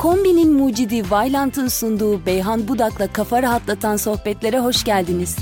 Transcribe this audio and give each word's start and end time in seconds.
Kombinin 0.00 0.52
mucidi 0.52 1.10
Vailant'ın 1.10 1.68
sunduğu 1.68 2.26
Beyhan 2.26 2.68
Budak'la 2.68 3.12
kafa 3.12 3.42
rahatlatan 3.42 3.96
sohbetlere 3.96 4.58
hoş 4.58 4.84
geldiniz. 4.84 5.36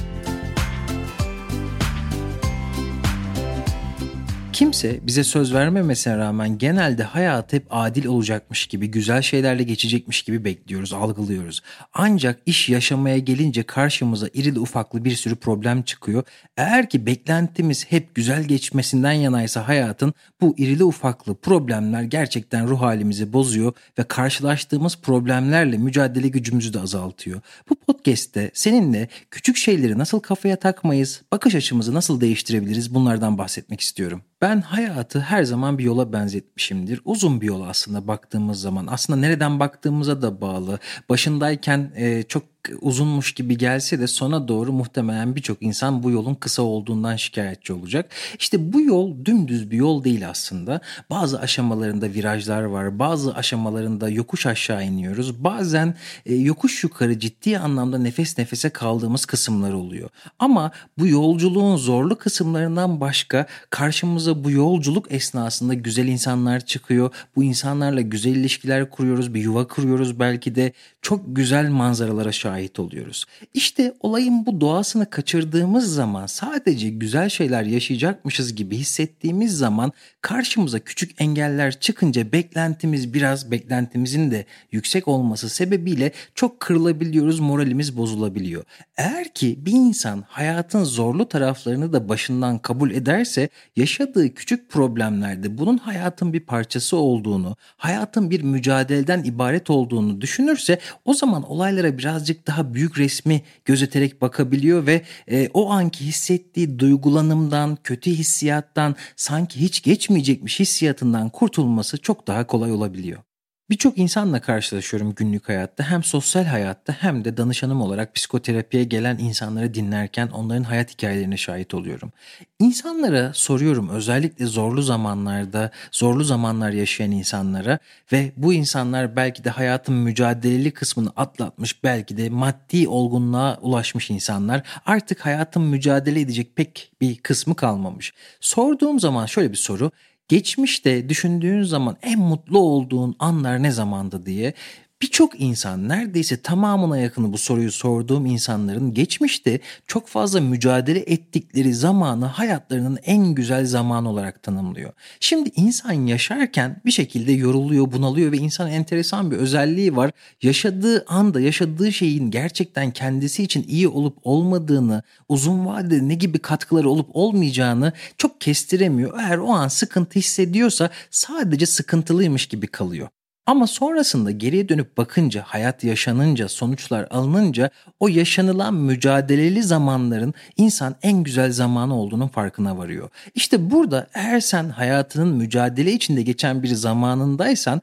Kimse 4.59 4.99
bize 5.03 5.25
söz 5.25 5.55
vermemesine 5.55 6.17
rağmen 6.17 6.59
genelde 6.59 7.03
hayat 7.03 7.53
hep 7.53 7.67
adil 7.71 8.07
olacakmış 8.07 8.67
gibi, 8.67 8.91
güzel 8.91 9.23
şeylerle 9.23 9.63
geçecekmiş 9.63 10.23
gibi 10.23 10.45
bekliyoruz, 10.45 10.93
algılıyoruz. 10.93 11.63
Ancak 11.95 12.41
iş 12.47 12.69
yaşamaya 12.69 13.19
gelince 13.19 13.63
karşımıza 13.63 14.29
irili 14.35 14.61
ufaklı 14.61 15.05
bir 15.05 15.17
sürü 15.17 15.37
problem 15.37 15.83
çıkıyor. 15.83 16.23
Eğer 16.57 16.89
ki 16.89 17.07
beklentimiz 17.07 17.87
hep 17.91 18.15
güzel 18.15 18.45
geçmesinden 18.45 19.13
yanaysa 19.13 19.69
hayatın 19.69 20.15
bu 20.41 20.55
irili 20.59 20.85
ufaklı 20.85 21.35
problemler 21.35 22.03
gerçekten 22.03 22.69
ruh 22.69 22.81
halimizi 22.81 23.33
bozuyor 23.33 23.73
ve 23.99 24.03
karşılaştığımız 24.03 24.99
problemlerle 25.03 25.77
mücadele 25.77 26.29
gücümüzü 26.29 26.75
de 26.75 26.81
azaltıyor. 26.81 27.41
Bu 27.71 27.75
podcast'te 27.75 28.51
seninle 28.55 29.09
küçük 29.31 29.57
şeyleri 29.57 29.99
nasıl 29.99 30.21
kafaya 30.21 30.57
takmayız, 30.57 31.23
bakış 31.33 31.55
açımızı 31.55 31.95
nasıl 31.95 32.21
değiştirebiliriz 32.21 32.95
bunlardan 32.95 33.39
bahsetmek 33.39 33.81
istiyorum. 33.81 34.23
Ben 34.41 34.61
hayatı 34.61 35.21
her 35.21 35.43
zaman 35.43 35.79
bir 35.79 35.85
yola 35.85 36.13
benzetmişimdir. 36.13 37.01
Uzun 37.05 37.41
bir 37.41 37.47
yol 37.47 37.63
aslında 37.63 38.09
baktığımız 38.09 38.61
zaman. 38.61 38.87
Aslında 38.87 39.21
nereden 39.21 39.61
baktığımıza 39.61 40.23
da 40.23 40.41
bağlı. 40.41 40.79
Başındayken 41.09 41.93
e, 41.97 42.23
çok 42.23 42.58
uzunmuş 42.81 43.33
gibi 43.33 43.59
gelse 43.59 44.01
de 44.01 44.07
sona 44.07 44.49
doğru 44.49 44.73
muhtemelen 44.73 45.37
birçok 45.37 45.63
insan 45.63 46.03
bu 46.03 46.11
yolun 46.11 46.35
kısa 46.35 46.63
olduğundan 46.63 47.17
şikayetçi 47.17 47.73
olacak. 47.73 48.11
İşte 48.39 48.73
bu 48.73 48.81
yol 48.81 49.25
dümdüz 49.25 49.71
bir 49.71 49.77
yol 49.77 50.05
değil 50.05 50.29
aslında. 50.29 50.81
Bazı 51.11 51.41
aşamalarında 51.41 52.07
virajlar 52.13 52.63
var, 52.63 52.99
bazı 52.99 53.35
aşamalarında 53.35 54.09
yokuş 54.09 54.47
aşağı 54.47 54.85
iniyoruz. 54.85 55.45
Bazen 55.45 55.95
e, 56.27 56.35
yokuş 56.35 56.85
yukarı 56.85 57.19
ciddi 57.19 57.59
anlamda 57.59 57.99
nefes 57.99 58.39
nefese 58.39 58.71
kaldığımız 58.71 59.27
kısımlar 59.27 59.73
oluyor. 59.73 60.11
Ama 60.39 60.71
bu 60.99 61.07
yolculuğun 61.07 61.77
zorlu 61.77 62.19
kısımlarından 62.19 63.01
başka 63.01 63.47
karşımıza 63.71 64.45
bu 64.45 64.51
yolculuk 64.51 65.13
esnasında 65.13 65.75
güzel 65.75 66.09
insanlar 66.09 66.61
çıkıyor. 66.61 67.15
Bu 67.37 67.45
insanlarla 67.45 68.01
güzel 68.01 68.37
ilişkiler 68.37 68.91
kuruyoruz, 68.91 69.35
bir 69.35 69.41
yuva 69.41 69.67
kuruyoruz 69.67 70.21
belki 70.21 70.55
de. 70.55 70.73
Çok 71.03 71.37
güzel 71.37 71.71
manzaralara 71.71 72.33
şahit 72.33 72.58
şahit 72.59 72.79
oluyoruz. 72.79 73.25
İşte 73.55 73.95
olayın 74.01 74.47
bu 74.47 74.61
doğasını 74.61 75.11
kaçırdığımız 75.11 75.95
zaman 75.95 76.27
sadece 76.27 76.89
güzel 76.89 77.29
şeyler 77.29 77.63
yaşayacakmışız 77.63 78.55
gibi 78.55 78.77
hissettiğimiz 78.77 79.59
zaman 79.59 79.93
karşımıza 80.21 80.79
küçük 80.79 81.21
engeller 81.21 81.81
çıkınca 81.81 82.33
beklentimiz 82.33 83.15
biraz 83.15 83.51
beklentimizin 83.51 84.31
de 84.31 84.45
yüksek 84.73 85.09
olması 85.09 85.49
sebebiyle 85.49 86.13
çok 86.35 86.61
kırılabiliyoruz, 86.61 87.41
moralimiz 87.41 87.97
bozulabiliyor. 87.97 88.65
Eğer 88.97 89.35
ki 89.35 89.59
bir 89.67 89.73
insan 89.73 90.25
hayatın 90.29 90.85
zorlu 90.85 91.29
taraflarını 91.29 91.93
da 91.93 92.09
başından 92.09 92.59
kabul 92.59 92.91
ederse 92.91 93.49
yaşadığı 93.77 94.35
küçük 94.35 94.71
problemlerde 94.71 95.59
bunun 95.59 95.79
hayatın 95.79 96.33
bir 96.33 96.41
parçası 96.41 96.97
olduğunu, 96.97 97.57
hayatın 97.77 98.31
bir 98.31 98.43
mücadeleden 98.43 99.25
ibaret 99.25 99.71
olduğunu 99.71 100.21
düşünürse 100.21 100.79
o 101.05 101.15
zaman 101.15 101.51
olaylara 101.51 101.99
birazcık 101.99 102.48
daha 102.49 102.75
büyük 102.75 102.99
resmi 102.99 103.43
gözeterek 103.65 104.23
bakabiliyor 104.23 104.87
ve 104.87 105.03
e, 105.31 105.49
o 105.55 105.71
anki 105.71 106.05
hissettiği 106.05 106.79
duygulanımdan, 106.79 107.79
kötü 107.85 108.11
hissiyattan, 108.11 108.97
sanki 109.17 109.61
hiç 109.61 109.83
geçmeyecekmiş 109.83 110.61
hissiyatından 110.61 111.29
kurtulması 111.29 111.99
çok 111.99 112.27
daha 112.27 112.47
kolay 112.47 112.73
olabiliyor. 112.73 113.28
Birçok 113.71 113.99
insanla 113.99 114.41
karşılaşıyorum 114.41 115.15
günlük 115.15 115.49
hayatta 115.49 115.91
hem 115.91 116.03
sosyal 116.03 116.45
hayatta 116.45 116.93
hem 116.93 117.25
de 117.25 117.37
danışanım 117.37 117.81
olarak 117.81 118.15
psikoterapiye 118.15 118.85
gelen 118.85 119.19
insanları 119.19 119.75
dinlerken 119.75 120.29
onların 120.29 120.63
hayat 120.63 120.93
hikayelerine 120.93 121.37
şahit 121.37 121.75
oluyorum. 121.75 122.13
İnsanlara 122.59 123.33
soruyorum 123.35 123.89
özellikle 123.89 124.47
zorlu 124.47 124.83
zamanlarda, 124.83 125.71
zorlu 125.93 126.25
zamanlar 126.25 126.71
yaşayan 126.71 127.11
insanlara 127.11 127.79
ve 128.13 128.33
bu 128.37 128.53
insanlar 128.53 129.17
belki 129.17 129.45
de 129.45 129.51
hayatın 129.51 129.95
mücadeleli 129.95 130.71
kısmını 130.71 131.11
atlatmış, 131.17 131.85
belki 131.85 132.17
de 132.17 132.29
maddi 132.29 132.89
olgunluğa 132.89 133.59
ulaşmış 133.61 134.11
insanlar. 134.11 134.63
Artık 134.87 135.27
hayatın 135.27 135.63
mücadele 135.63 136.21
edecek 136.21 136.57
pek 136.57 136.93
bir 137.01 137.17
kısmı 137.17 137.57
kalmamış. 137.57 138.13
Sorduğum 138.41 139.01
zaman 139.01 139.27
şöyle 139.27 139.51
bir 139.51 139.57
soru. 139.57 139.91
Geçmişte 140.29 141.09
düşündüğün 141.09 141.63
zaman 141.63 141.97
en 142.03 142.19
mutlu 142.19 142.59
olduğun 142.59 143.17
anlar 143.19 143.63
ne 143.63 143.71
zamandı 143.71 144.27
diye 144.27 144.55
Birçok 145.03 145.41
insan 145.41 145.89
neredeyse 145.89 146.43
tamamına 146.43 146.99
yakını 146.99 147.33
bu 147.33 147.39
soruyu 147.39 147.73
sorduğum 147.73 148.27
insanların 148.27 148.95
geçmişte 148.95 149.61
çok 149.87 150.09
fazla 150.09 150.41
mücadele 150.41 150.99
ettikleri 150.99 151.75
zamanı 151.75 152.27
hayatlarının 152.27 152.99
en 153.05 153.35
güzel 153.35 153.67
zamanı 153.67 154.11
olarak 154.11 154.43
tanımlıyor. 154.43 154.93
Şimdi 155.21 155.51
insan 155.57 155.93
yaşarken 155.93 156.83
bir 156.85 156.91
şekilde 156.91 157.33
yoruluyor, 157.33 157.93
bunalıyor 157.93 158.33
ve 158.33 158.37
insan 158.37 158.71
enteresan 158.71 159.31
bir 159.31 159.37
özelliği 159.37 159.97
var. 159.97 160.11
Yaşadığı 160.43 161.05
anda 161.09 161.41
yaşadığı 161.41 161.93
şeyin 161.93 162.31
gerçekten 162.31 162.91
kendisi 162.91 163.43
için 163.43 163.65
iyi 163.69 163.89
olup 163.89 164.19
olmadığını, 164.23 165.03
uzun 165.29 165.67
vadede 165.67 166.09
ne 166.09 166.15
gibi 166.15 166.39
katkıları 166.39 166.91
olup 166.91 167.11
olmayacağını 167.13 167.93
çok 168.17 168.41
kestiremiyor. 168.41 169.19
Eğer 169.19 169.39
o 169.39 169.49
an 169.49 169.69
sıkıntı 169.69 170.19
hissediyorsa 170.19 170.91
sadece 171.11 171.67
sıkıntılıymış 171.67 172.47
gibi 172.47 172.67
kalıyor. 172.67 173.09
Ama 173.49 173.67
sonrasında 173.67 174.31
geriye 174.31 174.69
dönüp 174.69 174.97
bakınca, 174.97 175.43
hayat 175.47 175.85
yaşanınca, 175.85 176.49
sonuçlar 176.49 177.07
alınınca 177.11 177.71
o 178.01 178.09
yaşanılan 178.09 178.75
mücadeleli 178.75 179.63
zamanların 179.63 180.35
insan 180.57 180.97
en 181.03 181.23
güzel 181.23 181.53
zamanı 181.53 182.01
olduğunun 182.01 182.29
farkına 182.29 182.79
varıyor. 182.79 183.11
İşte 183.35 183.71
burada 183.71 184.07
eğer 184.15 184.41
sen 184.41 184.69
hayatının 184.69 185.29
mücadele 185.29 185.93
içinde 185.93 186.23
geçen 186.23 186.63
bir 186.63 186.69
zamanındaysan 186.69 187.83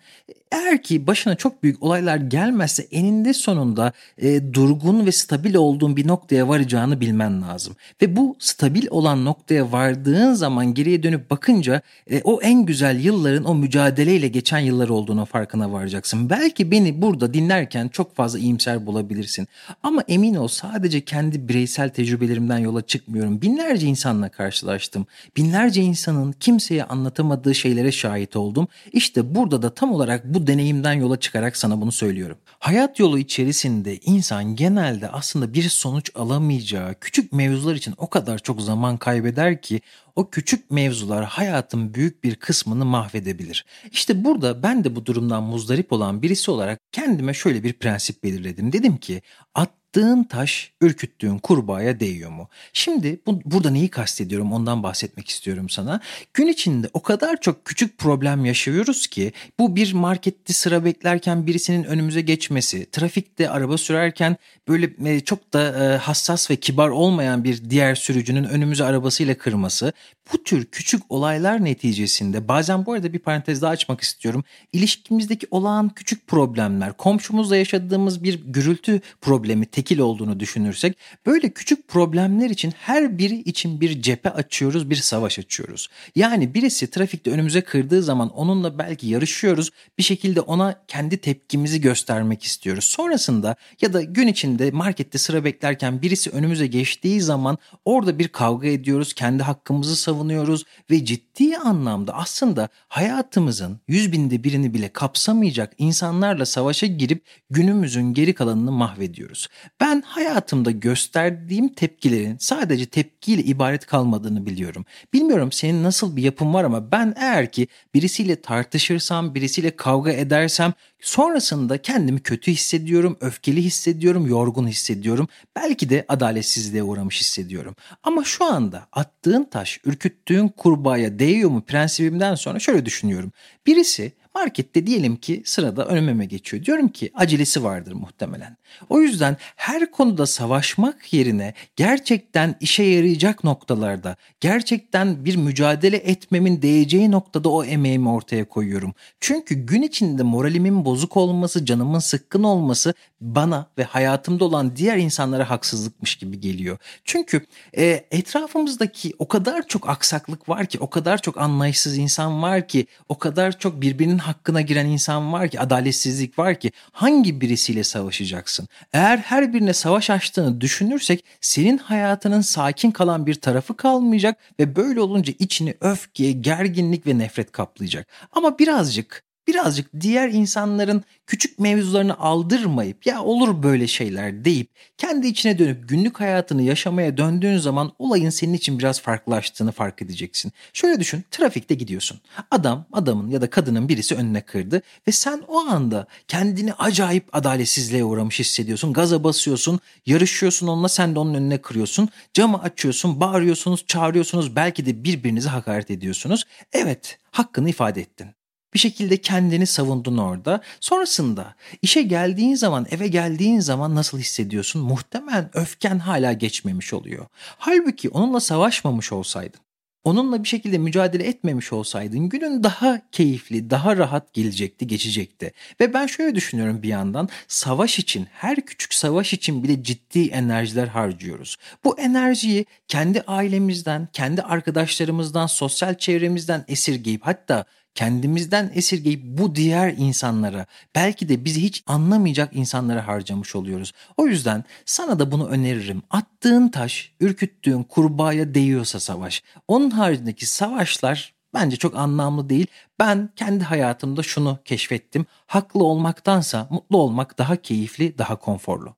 eğer 0.52 0.84
ki 0.84 1.08
başına 1.08 1.36
çok 1.36 1.64
büyük 1.64 1.84
olaylar 1.84 2.18
gelmezse 2.18 2.84
eninde 2.92 3.34
sonunda 3.34 3.92
e, 4.18 4.54
durgun 4.54 5.06
ve 5.06 5.12
stabil 5.12 5.56
olduğun 5.56 5.98
bir 5.98 6.08
noktaya 6.08 6.48
varacağını 6.48 7.02
bilmen 7.02 7.42
lazım. 7.42 7.76
Ve 8.02 8.16
bu 8.16 8.36
stabil 8.40 8.88
olan 8.90 9.26
noktaya 9.26 9.72
vardığın 9.72 10.34
zaman 10.34 10.74
geriye 10.74 11.04
dönüp 11.04 11.30
bakınca 11.30 11.82
e, 12.12 12.22
o 12.24 12.42
en 12.42 12.66
güzel 12.66 13.00
yılların 13.00 13.46
o 13.46 13.56
mücadeleyle 13.56 14.28
geçen 14.28 14.60
yıllar 14.60 14.90
olduğunu 14.90 15.26
farkına 15.26 15.72
varacaksın. 15.72 16.30
Belki 16.30 16.72
beni 16.72 17.02
burada 17.02 17.34
dinlerken 17.34 17.88
çok 17.88 18.16
fazla 18.16 18.40
iyimser 18.40 18.86
bulabilirsin. 18.86 19.48
Ama 19.84 20.04
emin 20.08 20.36
ol 20.36 20.48
sadece 20.48 21.02
kendi 21.02 21.48
bireysel 21.48 21.90
tecrübelerimden 21.90 22.58
yola 22.58 22.82
çıkmıyorum. 22.82 23.42
Binlerce 23.42 23.88
insanla 23.88 24.30
karşılaştım. 24.30 25.08
Binlerce 25.38 25.82
insanın 25.82 26.32
kimseye 26.32 26.84
anlatamadığı 26.84 27.56
şeylere 27.56 27.92
şahit 27.92 28.36
oldum. 28.36 28.68
İşte 28.92 29.36
burada 29.36 29.62
da 29.62 29.70
tam 29.70 29.92
olarak 29.92 30.35
bu 30.36 30.48
deneyimden 30.48 30.94
yola 30.94 31.20
çıkarak 31.20 31.58
sana 31.58 31.82
bunu 31.82 31.92
söylüyorum. 31.92 32.38
Hayat 32.60 33.00
yolu 33.00 33.20
içerisinde 33.20 33.98
insan 33.98 34.56
genelde 34.56 35.10
aslında 35.10 35.54
bir 35.54 35.70
sonuç 35.70 36.12
alamayacağı 36.16 36.96
küçük 37.00 37.34
mevzular 37.34 37.76
için 37.76 37.94
o 37.98 38.10
kadar 38.10 38.40
çok 38.40 38.62
zaman 38.62 38.98
kaybeder 38.98 39.62
ki 39.62 39.82
o 40.16 40.30
küçük 40.30 40.72
mevzular 40.72 41.26
hayatın 41.26 41.94
büyük 41.94 42.24
bir 42.24 42.36
kısmını 42.36 42.86
mahvedebilir. 42.86 43.66
İşte 43.92 44.24
burada 44.24 44.64
ben 44.64 44.84
de 44.84 44.96
bu 44.96 45.06
durumdan 45.06 45.44
muzdarip 45.44 45.94
olan 45.94 46.22
birisi 46.22 46.52
olarak 46.52 46.80
kendime 46.92 47.34
şöyle 47.34 47.64
bir 47.64 47.74
prensip 47.74 48.24
belirledim. 48.24 48.74
Dedim 48.74 48.98
ki 48.98 49.22
at 49.54 49.70
attığın 49.96 50.24
taş 50.24 50.72
ürküttüğün 50.82 51.38
kurbağaya 51.38 52.00
değiyor 52.00 52.32
mu? 52.32 52.50
Şimdi 52.74 53.20
bu, 53.26 53.42
burada 53.46 53.70
neyi 53.70 53.90
kastediyorum 53.90 54.54
ondan 54.54 54.84
bahsetmek 54.84 55.30
istiyorum 55.30 55.70
sana. 55.70 56.00
Gün 56.34 56.48
içinde 56.48 56.90
o 56.94 57.02
kadar 57.02 57.42
çok 57.42 57.66
küçük 57.66 57.98
problem 57.98 58.46
yaşıyoruz 58.46 59.08
ki 59.08 59.32
bu 59.60 59.76
bir 59.76 59.94
markette 59.94 60.54
sıra 60.54 60.86
beklerken 60.86 61.48
birisinin 61.48 61.84
önümüze 61.84 62.22
geçmesi, 62.22 62.86
trafikte 62.92 63.50
araba 63.50 63.78
sürerken 63.78 64.38
böyle 64.68 64.90
e, 65.06 65.20
çok 65.20 65.54
da 65.54 65.84
e, 65.84 65.98
hassas 65.98 66.52
ve 66.52 66.56
kibar 66.56 66.90
olmayan 66.90 67.44
bir 67.44 67.70
diğer 67.70 67.96
sürücünün 67.96 68.44
önümüze 68.44 68.84
arabasıyla 68.84 69.38
kırması. 69.38 69.94
Bu 70.34 70.44
tür 70.44 70.66
küçük 70.66 71.12
olaylar 71.12 71.66
neticesinde 71.66 72.48
bazen 72.48 72.86
bu 72.86 72.94
arada 72.94 73.14
bir 73.14 73.20
parantez 73.20 73.62
daha 73.62 73.72
açmak 73.72 74.02
istiyorum. 74.02 74.44
İlişkimizdeki 74.74 75.48
olağan 75.52 75.90
küçük 75.90 76.28
problemler, 76.28 76.94
komşumuzla 76.94 77.58
yaşadığımız 77.58 78.24
bir 78.24 78.44
gürültü 78.46 79.02
problemi, 79.22 79.66
tek 79.66 79.85
tekil 79.86 80.00
olduğunu 80.00 80.40
düşünürsek 80.40 80.98
böyle 81.26 81.50
küçük 81.50 81.88
problemler 81.88 82.50
için 82.50 82.74
her 82.78 83.18
biri 83.18 83.36
için 83.36 83.82
bir 83.82 84.02
cephe 84.02 84.30
açıyoruz, 84.30 84.90
bir 84.90 84.96
savaş 84.96 85.40
açıyoruz. 85.40 85.88
Yani 86.16 86.54
birisi 86.54 86.90
trafikte 86.90 87.32
önümüze 87.32 87.62
kırdığı 87.62 88.04
zaman 88.04 88.30
onunla 88.30 88.78
belki 88.80 89.08
yarışıyoruz. 89.08 89.70
Bir 89.98 90.04
şekilde 90.04 90.42
ona 90.42 90.82
kendi 90.88 91.18
tepkimizi 91.18 91.82
göstermek 91.82 92.44
istiyoruz. 92.44 92.84
Sonrasında 92.86 93.56
ya 93.82 93.94
da 93.94 94.02
gün 94.02 94.28
içinde 94.28 94.72
markette 94.72 95.18
sıra 95.18 95.44
beklerken 95.44 96.02
birisi 96.02 96.30
önümüze 96.30 96.68
geçtiği 96.68 97.22
zaman 97.22 97.58
orada 97.86 98.20
bir 98.20 98.28
kavga 98.28 98.68
ediyoruz, 98.68 99.14
kendi 99.14 99.44
hakkımızı 99.44 99.96
savunuyoruz 99.96 100.64
ve 100.92 101.06
ciddi 101.06 101.58
anlamda 101.58 102.14
aslında 102.14 102.70
hayatımızın 102.88 103.80
yüz 103.88 104.12
binde 104.12 104.44
birini 104.44 104.74
bile 104.74 104.90
kapsamayacak 104.90 105.74
insanlarla 105.78 106.46
savaşa 106.46 106.88
girip 106.88 107.26
günümüzün 107.50 108.14
geri 108.14 108.34
kalanını 108.34 108.72
mahvediyoruz. 108.72 109.48
Ben 109.80 110.02
hayatımda 110.02 110.72
gösterdiğim 110.72 111.70
tepkilerin 111.70 112.38
sadece 112.40 112.86
tepkiyle 112.86 113.44
ibaret 113.44 113.86
kalmadığını 113.86 114.46
biliyorum. 114.46 114.86
Bilmiyorum 115.14 115.52
senin 115.52 115.84
nasıl 115.84 116.16
bir 116.16 116.24
yapın 116.24 116.54
var 116.54 116.64
ama 116.64 116.92
ben 116.92 117.14
eğer 117.18 117.52
ki 117.52 117.68
birisiyle 117.94 118.42
tartışırsam, 118.42 119.36
birisiyle 119.36 119.76
kavga 119.76 120.12
edersem 120.12 120.74
sonrasında 121.02 121.82
kendimi 121.82 122.20
kötü 122.20 122.52
hissediyorum, 122.52 123.18
öfkeli 123.22 123.62
hissediyorum, 123.64 124.28
yorgun 124.28 124.68
hissediyorum. 124.68 125.28
Belki 125.56 125.90
de 125.90 126.06
adaletsizliğe 126.08 126.84
uğramış 126.84 127.20
hissediyorum. 127.20 127.76
Ama 128.04 128.24
şu 128.24 128.46
anda 128.46 128.88
attığın 128.92 129.44
taş, 129.44 129.80
ürküttüğün 129.86 130.48
kurbağaya 130.48 131.20
değiyor 131.20 131.50
mu 131.50 131.62
prensibimden 131.62 132.36
sonra 132.36 132.60
şöyle 132.60 132.86
düşünüyorum. 132.86 133.32
Birisi 133.68 134.14
Markette 134.36 134.88
diyelim 134.88 135.16
ki 135.16 135.42
sırada 135.46 135.86
önüme 135.86 136.26
geçiyor. 136.26 136.66
Diyorum 136.66 136.88
ki 136.88 137.12
acelesi 137.16 137.64
vardır 137.64 137.92
muhtemelen. 137.92 138.58
O 138.90 139.02
yüzden 139.02 139.38
her 139.56 139.92
konuda 139.92 140.26
savaşmak 140.26 141.14
yerine 141.14 141.54
gerçekten 141.76 142.56
işe 142.60 142.84
yarayacak 142.84 143.44
noktalarda, 143.44 144.16
gerçekten 144.40 145.26
bir 145.26 145.36
mücadele 145.36 145.98
etmemin 145.98 146.62
değeceği 146.62 147.12
noktada 147.12 147.50
o 147.50 147.64
emeğimi 147.64 148.10
ortaya 148.10 148.46
koyuyorum. 148.46 148.94
Çünkü 149.20 149.56
gün 149.56 149.82
içinde 149.82 150.24
moralimin 150.24 150.86
bozuk 150.86 151.18
olması, 151.18 151.66
canımın 151.66 152.00
sıkkın 152.00 152.44
olması 152.44 152.94
bana 153.22 153.68
ve 153.78 153.84
hayatımda 153.84 154.46
olan 154.46 154.76
diğer 154.76 154.98
insanlara 154.98 155.50
haksızlıkmış 155.50 156.16
gibi 156.16 156.40
geliyor. 156.40 156.78
Çünkü 157.06 157.46
e, 157.78 158.06
etrafımızdaki 158.12 159.14
o 159.20 159.28
kadar 159.28 159.68
çok 159.68 159.90
aksaklık 159.90 160.50
var 160.50 160.66
ki, 160.66 160.80
o 160.80 160.90
kadar 160.90 161.22
çok 161.22 161.38
anlayışsız 161.38 161.98
insan 161.98 162.42
var 162.42 162.68
ki, 162.68 162.88
o 163.10 163.18
kadar 163.18 163.60
çok 163.60 163.82
birbirinin 163.82 164.18
hakkına 164.28 164.62
giren 164.62 164.86
insan 164.86 165.34
var 165.34 165.50
ki, 165.50 165.60
adaletsizlik 165.60 166.40
var 166.40 166.60
ki 166.60 166.72
hangi 166.92 167.42
birisiyle 167.42 167.84
savaşacaksın? 167.84 168.68
Eğer 168.94 169.18
her 169.18 169.54
birine 169.54 169.74
savaş 169.74 170.10
açtığını 170.10 170.62
düşünürsek 170.62 171.26
senin 171.42 171.78
hayatının 171.78 172.42
sakin 172.42 172.92
kalan 172.92 173.26
bir 173.26 173.36
tarafı 173.36 173.78
kalmayacak 173.78 174.38
ve 174.60 174.76
böyle 174.76 175.02
olunca 175.02 175.34
içini 175.40 175.76
öfke, 175.82 176.32
gerginlik 176.32 177.08
ve 177.08 177.18
nefret 177.18 177.52
kaplayacak. 177.52 178.08
Ama 178.32 178.60
birazcık 178.60 179.25
birazcık 179.48 179.90
diğer 180.02 180.30
insanların 180.30 181.04
küçük 181.28 181.60
mevzularını 181.60 182.20
aldırmayıp 182.20 183.06
ya 183.06 183.24
olur 183.24 183.64
böyle 183.64 183.88
şeyler 183.88 184.46
deyip 184.46 184.70
kendi 184.98 185.28
içine 185.28 185.60
dönüp 185.60 185.90
günlük 185.90 186.20
hayatını 186.20 186.62
yaşamaya 186.62 187.18
döndüğün 187.18 187.58
zaman 187.58 187.92
olayın 188.00 188.30
senin 188.30 188.54
için 188.54 188.80
biraz 188.80 189.02
farklılaştığını 189.02 189.72
fark 189.72 190.02
edeceksin. 190.02 190.52
Şöyle 190.74 191.00
düşün 191.00 191.24
trafikte 191.32 191.76
gidiyorsun. 191.76 192.20
Adam 192.52 192.86
adamın 192.94 193.30
ya 193.30 193.42
da 193.42 193.50
kadının 193.50 193.90
birisi 193.90 194.16
önüne 194.16 194.42
kırdı 194.42 194.82
ve 195.08 195.12
sen 195.12 195.44
o 195.48 195.60
anda 195.60 196.08
kendini 196.28 196.74
acayip 196.74 197.36
adaletsizliğe 197.36 198.04
uğramış 198.04 198.40
hissediyorsun. 198.40 198.94
Gaza 198.94 199.24
basıyorsun, 199.24 199.80
yarışıyorsun 200.06 200.68
onunla 200.68 200.90
sen 200.90 201.16
de 201.16 201.20
onun 201.20 201.34
önüne 201.34 201.58
kırıyorsun. 201.58 202.10
Camı 202.34 202.62
açıyorsun, 202.62 203.20
bağırıyorsunuz, 203.20 203.86
çağırıyorsunuz 203.88 204.56
belki 204.56 204.86
de 204.86 205.04
birbirinize 205.04 205.50
hakaret 205.50 205.92
ediyorsunuz. 205.92 206.44
Evet 206.74 207.20
hakkını 207.32 207.70
ifade 207.70 208.02
ettin. 208.02 208.28
Bir 208.76 208.80
şekilde 208.80 209.18
kendini 209.18 209.68
savundun 209.68 210.18
orada. 210.18 210.62
Sonrasında 210.80 211.56
işe 211.82 212.02
geldiğin 212.02 212.56
zaman, 212.56 212.88
eve 212.92 213.08
geldiğin 213.08 213.60
zaman 213.60 213.96
nasıl 213.96 214.20
hissediyorsun? 214.20 214.82
Muhtemelen 214.82 215.50
öfken 215.54 216.00
hala 216.00 216.34
geçmemiş 216.34 216.94
oluyor. 216.94 217.26
Halbuki 217.58 218.10
onunla 218.10 218.40
savaşmamış 218.40 219.12
olsaydın, 219.12 219.60
onunla 220.04 220.44
bir 220.44 220.48
şekilde 220.48 220.78
mücadele 220.78 221.24
etmemiş 221.24 221.74
olsaydın 221.74 222.30
günün 222.30 222.64
daha 222.64 223.02
keyifli, 223.12 223.70
daha 223.70 223.98
rahat 223.98 224.34
gelecekti, 224.34 224.88
geçecekti. 224.88 225.52
Ve 225.82 225.94
ben 225.94 226.08
şöyle 226.08 226.36
düşünüyorum 226.36 226.84
bir 226.84 226.90
yandan 226.90 227.30
savaş 227.48 228.00
için, 228.00 228.28
her 228.32 228.56
küçük 228.56 228.94
savaş 228.94 229.34
için 229.34 229.64
bile 229.64 229.84
ciddi 229.84 230.28
enerjiler 230.28 230.88
harcıyoruz. 230.88 231.58
Bu 231.84 232.00
enerjiyi 232.00 232.66
kendi 232.88 233.22
ailemizden, 233.22 234.08
kendi 234.14 234.42
arkadaşlarımızdan, 234.42 235.48
sosyal 235.48 235.98
çevremizden 235.98 236.66
esirgeyip 236.68 237.22
hatta 237.26 237.66
kendimizden 237.96 238.72
esirgeyip 238.74 239.22
bu 239.24 239.56
diğer 239.56 239.94
insanlara 239.98 240.66
belki 240.96 241.30
de 241.30 241.46
bizi 241.46 241.64
hiç 241.64 241.84
anlamayacak 241.88 242.56
insanlara 242.56 243.08
harcamış 243.08 243.56
oluyoruz. 243.56 243.92
O 244.18 244.28
yüzden 244.28 244.64
sana 244.86 245.20
da 245.20 245.32
bunu 245.32 245.48
öneririm. 245.48 246.02
Attığın 246.10 246.68
taş, 246.68 247.14
ürküttüğün 247.20 247.84
kurbağaya 247.84 248.54
değiyorsa 248.54 249.00
savaş. 249.00 249.44
Onun 249.68 249.90
haricindeki 249.90 250.46
savaşlar 250.46 251.34
bence 251.54 251.78
çok 251.78 251.96
anlamlı 251.96 252.50
değil. 252.50 252.68
Ben 253.00 253.30
kendi 253.36 253.64
hayatımda 253.64 254.24
şunu 254.24 254.60
keşfettim. 254.66 255.26
Haklı 255.48 255.84
olmaktansa 255.84 256.68
mutlu 256.70 256.98
olmak 256.98 257.38
daha 257.38 257.56
keyifli, 257.56 258.18
daha 258.18 258.36
konforlu. 258.36 258.96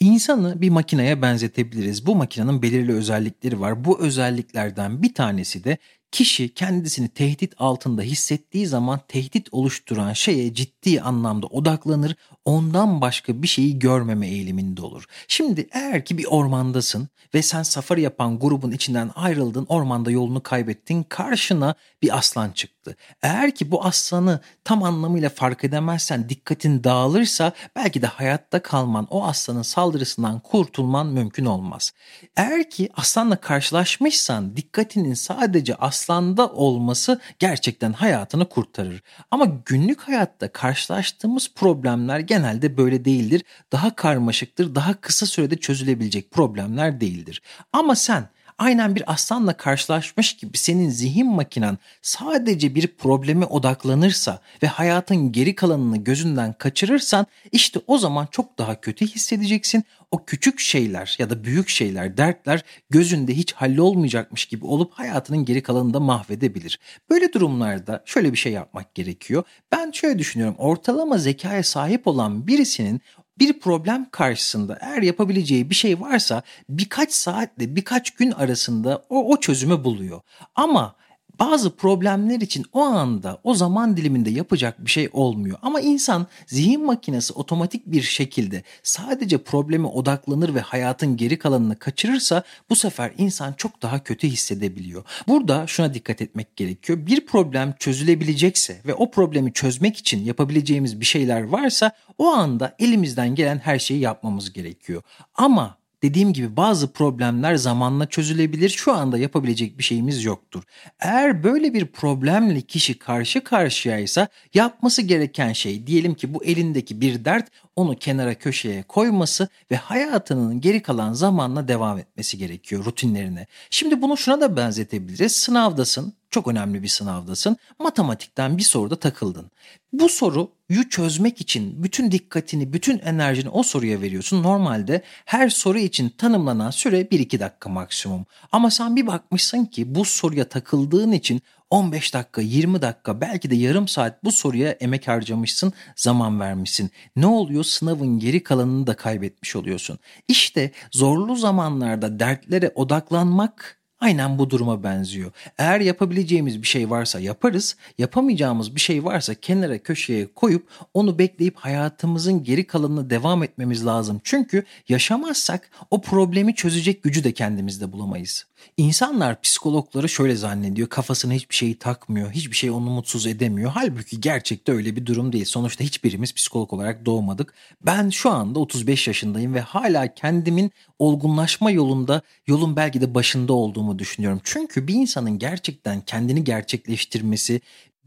İnsanı 0.00 0.60
bir 0.60 0.70
makineye 0.70 1.22
benzetebiliriz. 1.22 2.06
Bu 2.06 2.16
makinenin 2.16 2.62
belirli 2.62 2.92
özellikleri 2.92 3.60
var. 3.60 3.84
Bu 3.84 4.00
özelliklerden 4.00 5.02
bir 5.02 5.14
tanesi 5.14 5.64
de 5.64 5.78
Kişi 6.12 6.54
kendisini 6.54 7.08
tehdit 7.08 7.54
altında 7.58 8.02
hissettiği 8.02 8.66
zaman 8.66 9.00
tehdit 9.08 9.48
oluşturan 9.52 10.12
şeye 10.12 10.54
ciddi 10.54 11.00
anlamda 11.00 11.46
odaklanır, 11.46 12.16
ondan 12.44 13.00
başka 13.00 13.42
bir 13.42 13.48
şeyi 13.48 13.78
görmeme 13.78 14.28
eğiliminde 14.28 14.82
olur. 14.82 15.04
Şimdi 15.28 15.68
eğer 15.72 16.04
ki 16.04 16.18
bir 16.18 16.24
ormandasın 16.24 17.08
ve 17.34 17.42
sen 17.42 17.62
safari 17.62 18.02
yapan 18.02 18.38
grubun 18.38 18.70
içinden 18.70 19.10
ayrıldın, 19.14 19.66
ormanda 19.68 20.10
yolunu 20.10 20.42
kaybettin, 20.42 21.02
karşına 21.02 21.74
bir 22.02 22.18
aslan 22.18 22.50
çıktı. 22.50 22.96
Eğer 23.22 23.54
ki 23.54 23.70
bu 23.70 23.84
aslanı 23.84 24.40
tam 24.64 24.82
anlamıyla 24.82 25.28
fark 25.28 25.64
edemezsen, 25.64 26.28
dikkatin 26.28 26.84
dağılırsa 26.84 27.52
belki 27.76 28.02
de 28.02 28.06
hayatta 28.06 28.62
kalman, 28.62 29.06
o 29.10 29.24
aslanın 29.24 29.62
saldırısından 29.62 30.40
kurtulman 30.40 31.06
mümkün 31.06 31.44
olmaz. 31.44 31.92
Eğer 32.36 32.70
ki 32.70 32.88
aslanla 32.94 33.36
karşılaşmışsan 33.36 34.56
dikkatinin 34.56 35.14
sadece 35.14 35.74
aslanda 36.00 36.48
olması 36.48 37.20
gerçekten 37.38 37.92
hayatını 37.92 38.48
kurtarır. 38.48 39.02
Ama 39.30 39.46
günlük 39.64 40.00
hayatta 40.00 40.52
karşılaştığımız 40.52 41.54
problemler 41.54 42.20
genelde 42.20 42.76
böyle 42.76 43.04
değildir. 43.04 43.44
Daha 43.72 43.94
karmaşıktır, 43.94 44.74
daha 44.74 44.94
kısa 44.94 45.26
sürede 45.26 45.56
çözülebilecek 45.56 46.30
problemler 46.30 47.00
değildir. 47.00 47.42
Ama 47.72 47.94
sen 47.94 48.28
aynen 48.60 48.94
bir 48.96 49.12
aslanla 49.12 49.56
karşılaşmış 49.56 50.36
gibi 50.36 50.58
senin 50.58 50.88
zihin 50.88 51.26
makinen 51.26 51.78
sadece 52.02 52.74
bir 52.74 52.86
probleme 52.86 53.44
odaklanırsa 53.44 54.40
ve 54.62 54.66
hayatın 54.66 55.32
geri 55.32 55.54
kalanını 55.54 55.96
gözünden 55.96 56.52
kaçırırsan 56.52 57.26
işte 57.52 57.80
o 57.86 57.98
zaman 57.98 58.28
çok 58.30 58.58
daha 58.58 58.80
kötü 58.80 59.06
hissedeceksin. 59.06 59.84
O 60.10 60.24
küçük 60.24 60.60
şeyler 60.60 61.16
ya 61.18 61.30
da 61.30 61.44
büyük 61.44 61.68
şeyler, 61.68 62.16
dertler 62.16 62.64
gözünde 62.90 63.36
hiç 63.36 63.52
hallolmayacakmış 63.52 64.44
gibi 64.44 64.66
olup 64.66 64.92
hayatının 64.92 65.44
geri 65.44 65.62
kalanını 65.62 65.94
da 65.94 66.00
mahvedebilir. 66.00 66.80
Böyle 67.10 67.32
durumlarda 67.32 68.02
şöyle 68.04 68.32
bir 68.32 68.38
şey 68.38 68.52
yapmak 68.52 68.94
gerekiyor. 68.94 69.44
Ben 69.72 69.90
şöyle 69.90 70.18
düşünüyorum. 70.18 70.54
Ortalama 70.58 71.18
zekaya 71.18 71.62
sahip 71.62 72.06
olan 72.06 72.46
birisinin 72.46 73.00
bir 73.38 73.60
problem 73.60 74.10
karşısında 74.10 74.78
eğer 74.80 75.02
yapabileceği 75.02 75.70
bir 75.70 75.74
şey 75.74 76.00
varsa 76.00 76.42
birkaç 76.68 77.12
saatle 77.12 77.76
birkaç 77.76 78.10
gün 78.10 78.30
arasında 78.30 79.04
o, 79.08 79.32
o 79.32 79.40
çözümü 79.40 79.84
buluyor. 79.84 80.20
Ama 80.54 80.96
bazı 81.40 81.76
problemler 81.76 82.40
için 82.40 82.66
o 82.72 82.80
anda 82.80 83.38
o 83.44 83.54
zaman 83.54 83.96
diliminde 83.96 84.30
yapacak 84.30 84.84
bir 84.84 84.90
şey 84.90 85.08
olmuyor. 85.12 85.58
Ama 85.62 85.80
insan 85.80 86.26
zihin 86.46 86.84
makinesi 86.84 87.32
otomatik 87.32 87.86
bir 87.86 88.02
şekilde 88.02 88.62
sadece 88.82 89.38
probleme 89.38 89.86
odaklanır 89.86 90.54
ve 90.54 90.60
hayatın 90.60 91.16
geri 91.16 91.38
kalanını 91.38 91.78
kaçırırsa 91.78 92.42
bu 92.70 92.76
sefer 92.76 93.12
insan 93.18 93.52
çok 93.52 93.82
daha 93.82 94.04
kötü 94.04 94.28
hissedebiliyor. 94.28 95.04
Burada 95.28 95.66
şuna 95.66 95.94
dikkat 95.94 96.22
etmek 96.22 96.56
gerekiyor. 96.56 97.06
Bir 97.06 97.26
problem 97.26 97.74
çözülebilecekse 97.78 98.80
ve 98.86 98.94
o 98.94 99.10
problemi 99.10 99.52
çözmek 99.52 99.96
için 99.96 100.24
yapabileceğimiz 100.24 101.00
bir 101.00 101.04
şeyler 101.04 101.42
varsa 101.42 101.92
o 102.18 102.26
anda 102.26 102.74
elimizden 102.78 103.34
gelen 103.34 103.58
her 103.58 103.78
şeyi 103.78 104.00
yapmamız 104.00 104.52
gerekiyor. 104.52 105.02
Ama 105.34 105.79
dediğim 106.02 106.32
gibi 106.32 106.56
bazı 106.56 106.92
problemler 106.92 107.54
zamanla 107.54 108.06
çözülebilir. 108.06 108.68
Şu 108.68 108.92
anda 108.92 109.18
yapabilecek 109.18 109.78
bir 109.78 109.82
şeyimiz 109.82 110.24
yoktur. 110.24 110.62
Eğer 111.00 111.44
böyle 111.44 111.74
bir 111.74 111.86
problemle 111.86 112.60
kişi 112.60 112.98
karşı 112.98 113.44
karşıyaysa 113.44 114.28
yapması 114.54 115.02
gereken 115.02 115.52
şey 115.52 115.86
diyelim 115.86 116.14
ki 116.14 116.34
bu 116.34 116.44
elindeki 116.44 117.00
bir 117.00 117.24
dert 117.24 117.48
onu 117.76 117.96
kenara 117.96 118.34
köşeye 118.34 118.82
koyması 118.82 119.48
ve 119.70 119.76
hayatının 119.76 120.60
geri 120.60 120.82
kalan 120.82 121.12
zamanla 121.12 121.68
devam 121.68 121.98
etmesi 121.98 122.38
gerekiyor 122.38 122.84
rutinlerine. 122.84 123.46
Şimdi 123.70 124.02
bunu 124.02 124.16
şuna 124.16 124.40
da 124.40 124.56
benzetebiliriz. 124.56 125.32
Sınavdasın, 125.32 126.12
çok 126.30 126.48
önemli 126.48 126.82
bir 126.82 126.88
sınavdasın. 126.88 127.56
Matematikten 127.78 128.58
bir 128.58 128.62
soruda 128.62 128.96
takıldın. 128.96 129.50
Bu 129.92 130.08
soruyu 130.08 130.88
çözmek 130.90 131.40
için 131.40 131.82
bütün 131.82 132.10
dikkatini, 132.10 132.72
bütün 132.72 132.98
enerjini 132.98 133.48
o 133.48 133.62
soruya 133.62 134.00
veriyorsun. 134.00 134.42
Normalde 134.42 135.02
her 135.24 135.48
soru 135.48 135.78
için 135.78 136.08
tanımlanan 136.08 136.70
süre 136.70 137.00
1-2 137.00 137.40
dakika 137.40 137.70
maksimum. 137.70 138.26
Ama 138.52 138.70
sen 138.70 138.96
bir 138.96 139.06
bakmışsın 139.06 139.64
ki 139.64 139.94
bu 139.94 140.04
soruya 140.04 140.48
takıldığın 140.48 141.12
için 141.12 141.42
15 141.70 142.14
dakika, 142.14 142.40
20 142.40 142.82
dakika, 142.82 143.20
belki 143.20 143.50
de 143.50 143.56
yarım 143.56 143.88
saat 143.88 144.24
bu 144.24 144.32
soruya 144.32 144.70
emek 144.70 145.08
harcamışsın, 145.08 145.72
zaman 145.96 146.40
vermişsin. 146.40 146.90
Ne 147.16 147.26
oluyor? 147.26 147.64
Sınavın 147.64 148.18
geri 148.18 148.42
kalanını 148.42 148.86
da 148.86 148.96
kaybetmiş 148.96 149.56
oluyorsun. 149.56 149.98
İşte 150.28 150.70
zorlu 150.92 151.36
zamanlarda 151.36 152.20
dertlere 152.20 152.72
odaklanmak 152.74 153.79
Aynen 154.00 154.38
bu 154.38 154.50
duruma 154.50 154.82
benziyor. 154.82 155.32
Eğer 155.58 155.80
yapabileceğimiz 155.80 156.62
bir 156.62 156.66
şey 156.66 156.90
varsa 156.90 157.20
yaparız, 157.20 157.76
yapamayacağımız 157.98 158.74
bir 158.74 158.80
şey 158.80 159.04
varsa 159.04 159.34
kenara 159.34 159.78
köşeye 159.78 160.26
koyup 160.34 160.68
onu 160.94 161.18
bekleyip 161.18 161.56
hayatımızın 161.56 162.44
geri 162.44 162.66
kalanını 162.66 163.10
devam 163.10 163.42
etmemiz 163.42 163.86
lazım. 163.86 164.20
Çünkü 164.24 164.64
yaşamazsak 164.88 165.70
o 165.90 166.00
problemi 166.00 166.54
çözecek 166.54 167.02
gücü 167.02 167.24
de 167.24 167.32
kendimizde 167.32 167.92
bulamayız. 167.92 168.46
İnsanlar 168.76 169.40
psikologları 169.40 170.08
şöyle 170.08 170.36
zannediyor. 170.36 170.88
Kafasına 170.88 171.32
hiçbir 171.32 171.54
şeyi 171.54 171.78
takmıyor. 171.78 172.30
Hiçbir 172.30 172.56
şey 172.56 172.70
onu 172.70 172.90
mutsuz 172.90 173.26
edemiyor. 173.26 173.70
Halbuki 173.74 174.20
gerçekte 174.20 174.72
öyle 174.72 174.96
bir 174.96 175.06
durum 175.06 175.32
değil. 175.32 175.44
Sonuçta 175.44 175.84
hiçbirimiz 175.84 176.34
psikolog 176.34 176.72
olarak 176.72 177.06
doğmadık. 177.06 177.54
Ben 177.86 178.10
şu 178.10 178.30
anda 178.30 178.58
35 178.58 179.08
yaşındayım 179.08 179.54
ve 179.54 179.60
hala 179.60 180.14
kendimin 180.14 180.72
olgunlaşma 180.98 181.70
yolunda, 181.70 182.22
yolun 182.46 182.76
belki 182.76 183.00
de 183.00 183.14
başında 183.14 183.52
olduğumu 183.52 183.98
düşünüyorum. 183.98 184.40
Çünkü 184.44 184.88
bir 184.88 184.94
insanın 184.94 185.38
gerçekten 185.38 186.00
kendini 186.00 186.44
gerçekleştirmesi, 186.44 187.60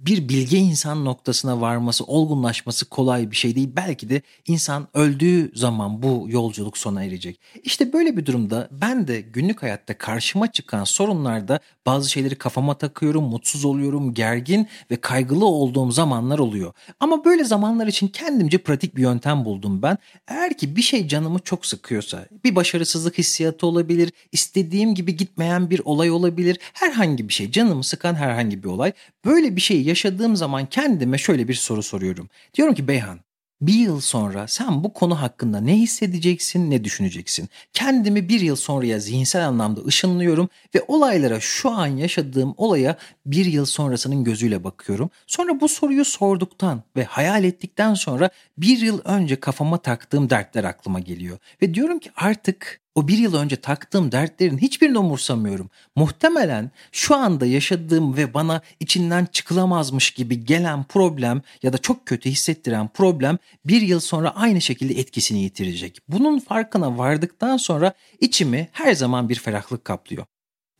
bir 0.06 0.30
bilge 0.30 0.58
insan 0.58 1.06
noktasına 1.06 1.62
varması, 1.62 2.04
olgunlaşması 2.04 2.86
kolay 2.86 3.32
bir 3.32 3.36
şey 3.36 3.56
değil. 3.56 3.70
Belki 3.76 4.10
de 4.10 4.22
insan 4.48 4.88
öldüğü 4.94 5.52
zaman 5.56 6.04
bu 6.04 6.26
yolculuk 6.30 6.78
sona 6.78 7.04
erecek. 7.04 7.40
İşte 7.64 7.94
böyle 7.94 8.18
bir 8.18 8.26
durumda 8.26 8.70
ben 8.72 9.08
de 9.08 9.22
günlük 9.22 9.64
hayatta 9.64 9.98
karşıma 9.98 10.52
çıkan 10.52 10.84
sorunlarda 10.84 11.60
bazı 11.86 12.10
şeyleri 12.10 12.36
kafama 12.36 12.78
takıyorum, 12.78 13.24
mutsuz 13.24 13.66
oluyorum, 13.66 14.14
gergin 14.14 14.68
ve 14.92 14.96
kaygılı 14.96 15.46
olduğum 15.46 15.92
zamanlar 15.92 16.40
oluyor. 16.40 16.74
Ama 17.00 17.26
böyle 17.26 17.44
zamanlar 17.44 17.88
için 17.88 18.08
kendimce 18.08 18.58
pratik 18.58 18.96
bir 18.96 19.02
yöntem 19.02 19.46
buldum 19.46 19.82
ben. 19.82 19.98
Eğer 20.28 20.58
ki 20.58 20.76
bir 20.76 20.82
şey 20.82 21.08
canımı 21.08 21.40
çok 21.40 21.66
sıkıyorsa, 21.66 22.26
bir 22.44 22.56
başarısızlık 22.56 23.18
hissiyatı 23.18 23.68
olabilir, 23.68 24.12
istediğim 24.32 24.96
gibi 24.96 25.18
gitmeyen 25.18 25.70
bir 25.70 25.82
olay 25.86 26.12
olabilir, 26.12 26.60
herhangi 26.74 27.30
bir 27.30 27.34
şey, 27.34 27.52
canımı 27.52 27.84
sıkan 27.84 28.16
herhangi 28.16 28.64
bir 28.64 28.68
olay. 28.68 28.94
Böyle 29.26 29.56
bir 29.56 29.62
şey 29.62 29.82
yaşadığım 29.94 30.36
zaman 30.36 30.66
kendime 30.66 31.18
şöyle 31.18 31.48
bir 31.48 31.54
soru 31.54 31.84
soruyorum. 31.84 32.30
Diyorum 32.54 32.76
ki 32.76 32.88
Beyhan 32.88 33.20
bir 33.62 33.74
yıl 33.74 34.00
sonra 34.00 34.48
sen 34.48 34.84
bu 34.84 34.94
konu 34.94 35.22
hakkında 35.22 35.60
ne 35.60 35.76
hissedeceksin, 35.78 36.72
ne 36.72 36.84
düşüneceksin? 36.84 37.50
Kendimi 37.74 38.30
bir 38.30 38.40
yıl 38.40 38.56
sonraya 38.56 39.00
zihinsel 39.00 39.48
anlamda 39.48 39.82
ışınlıyorum 39.86 40.50
ve 40.76 40.82
olaylara 40.88 41.40
şu 41.40 41.70
an 41.70 41.88
yaşadığım 41.88 42.54
olaya 42.58 42.98
bir 43.26 43.46
yıl 43.46 43.66
sonrasının 43.66 44.24
gözüyle 44.24 44.64
bakıyorum. 44.64 45.10
Sonra 45.28 45.62
bu 45.62 45.68
soruyu 45.68 46.06
sorduktan 46.06 46.84
ve 46.96 47.04
hayal 47.04 47.44
ettikten 47.44 47.94
sonra 47.94 48.30
bir 48.58 48.78
yıl 48.78 49.02
önce 49.04 49.40
kafama 49.40 49.78
taktığım 49.78 50.30
dertler 50.30 50.64
aklıma 50.64 51.00
geliyor. 51.00 51.38
Ve 51.62 51.74
diyorum 51.74 52.00
ki 52.00 52.12
artık 52.16 52.83
o 52.96 53.08
bir 53.08 53.18
yıl 53.18 53.36
önce 53.36 53.56
taktığım 53.56 54.12
dertlerin 54.12 54.58
hiçbirini 54.58 54.98
umursamıyorum. 54.98 55.70
Muhtemelen 55.96 56.72
şu 56.92 57.16
anda 57.16 57.46
yaşadığım 57.46 58.18
ve 58.18 58.34
bana 58.34 58.62
içinden 58.80 59.26
çıkılamazmış 59.26 60.12
gibi 60.12 60.46
gelen 60.46 60.84
problem 60.84 61.42
ya 61.64 61.74
da 61.74 61.78
çok 61.78 62.06
kötü 62.06 62.30
hissettiren 62.30 62.88
problem 62.88 63.38
bir 63.66 63.82
yıl 63.82 64.00
sonra 64.00 64.36
aynı 64.36 64.62
şekilde 64.62 65.00
etkisini 65.00 65.40
yitirecek. 65.44 66.00
Bunun 66.08 66.40
farkına 66.40 66.98
vardıktan 66.98 67.58
sonra 67.58 67.94
içimi 68.20 68.70
her 68.72 68.94
zaman 68.94 69.30
bir 69.30 69.36
ferahlık 69.36 69.86
kaplıyor. 69.86 70.26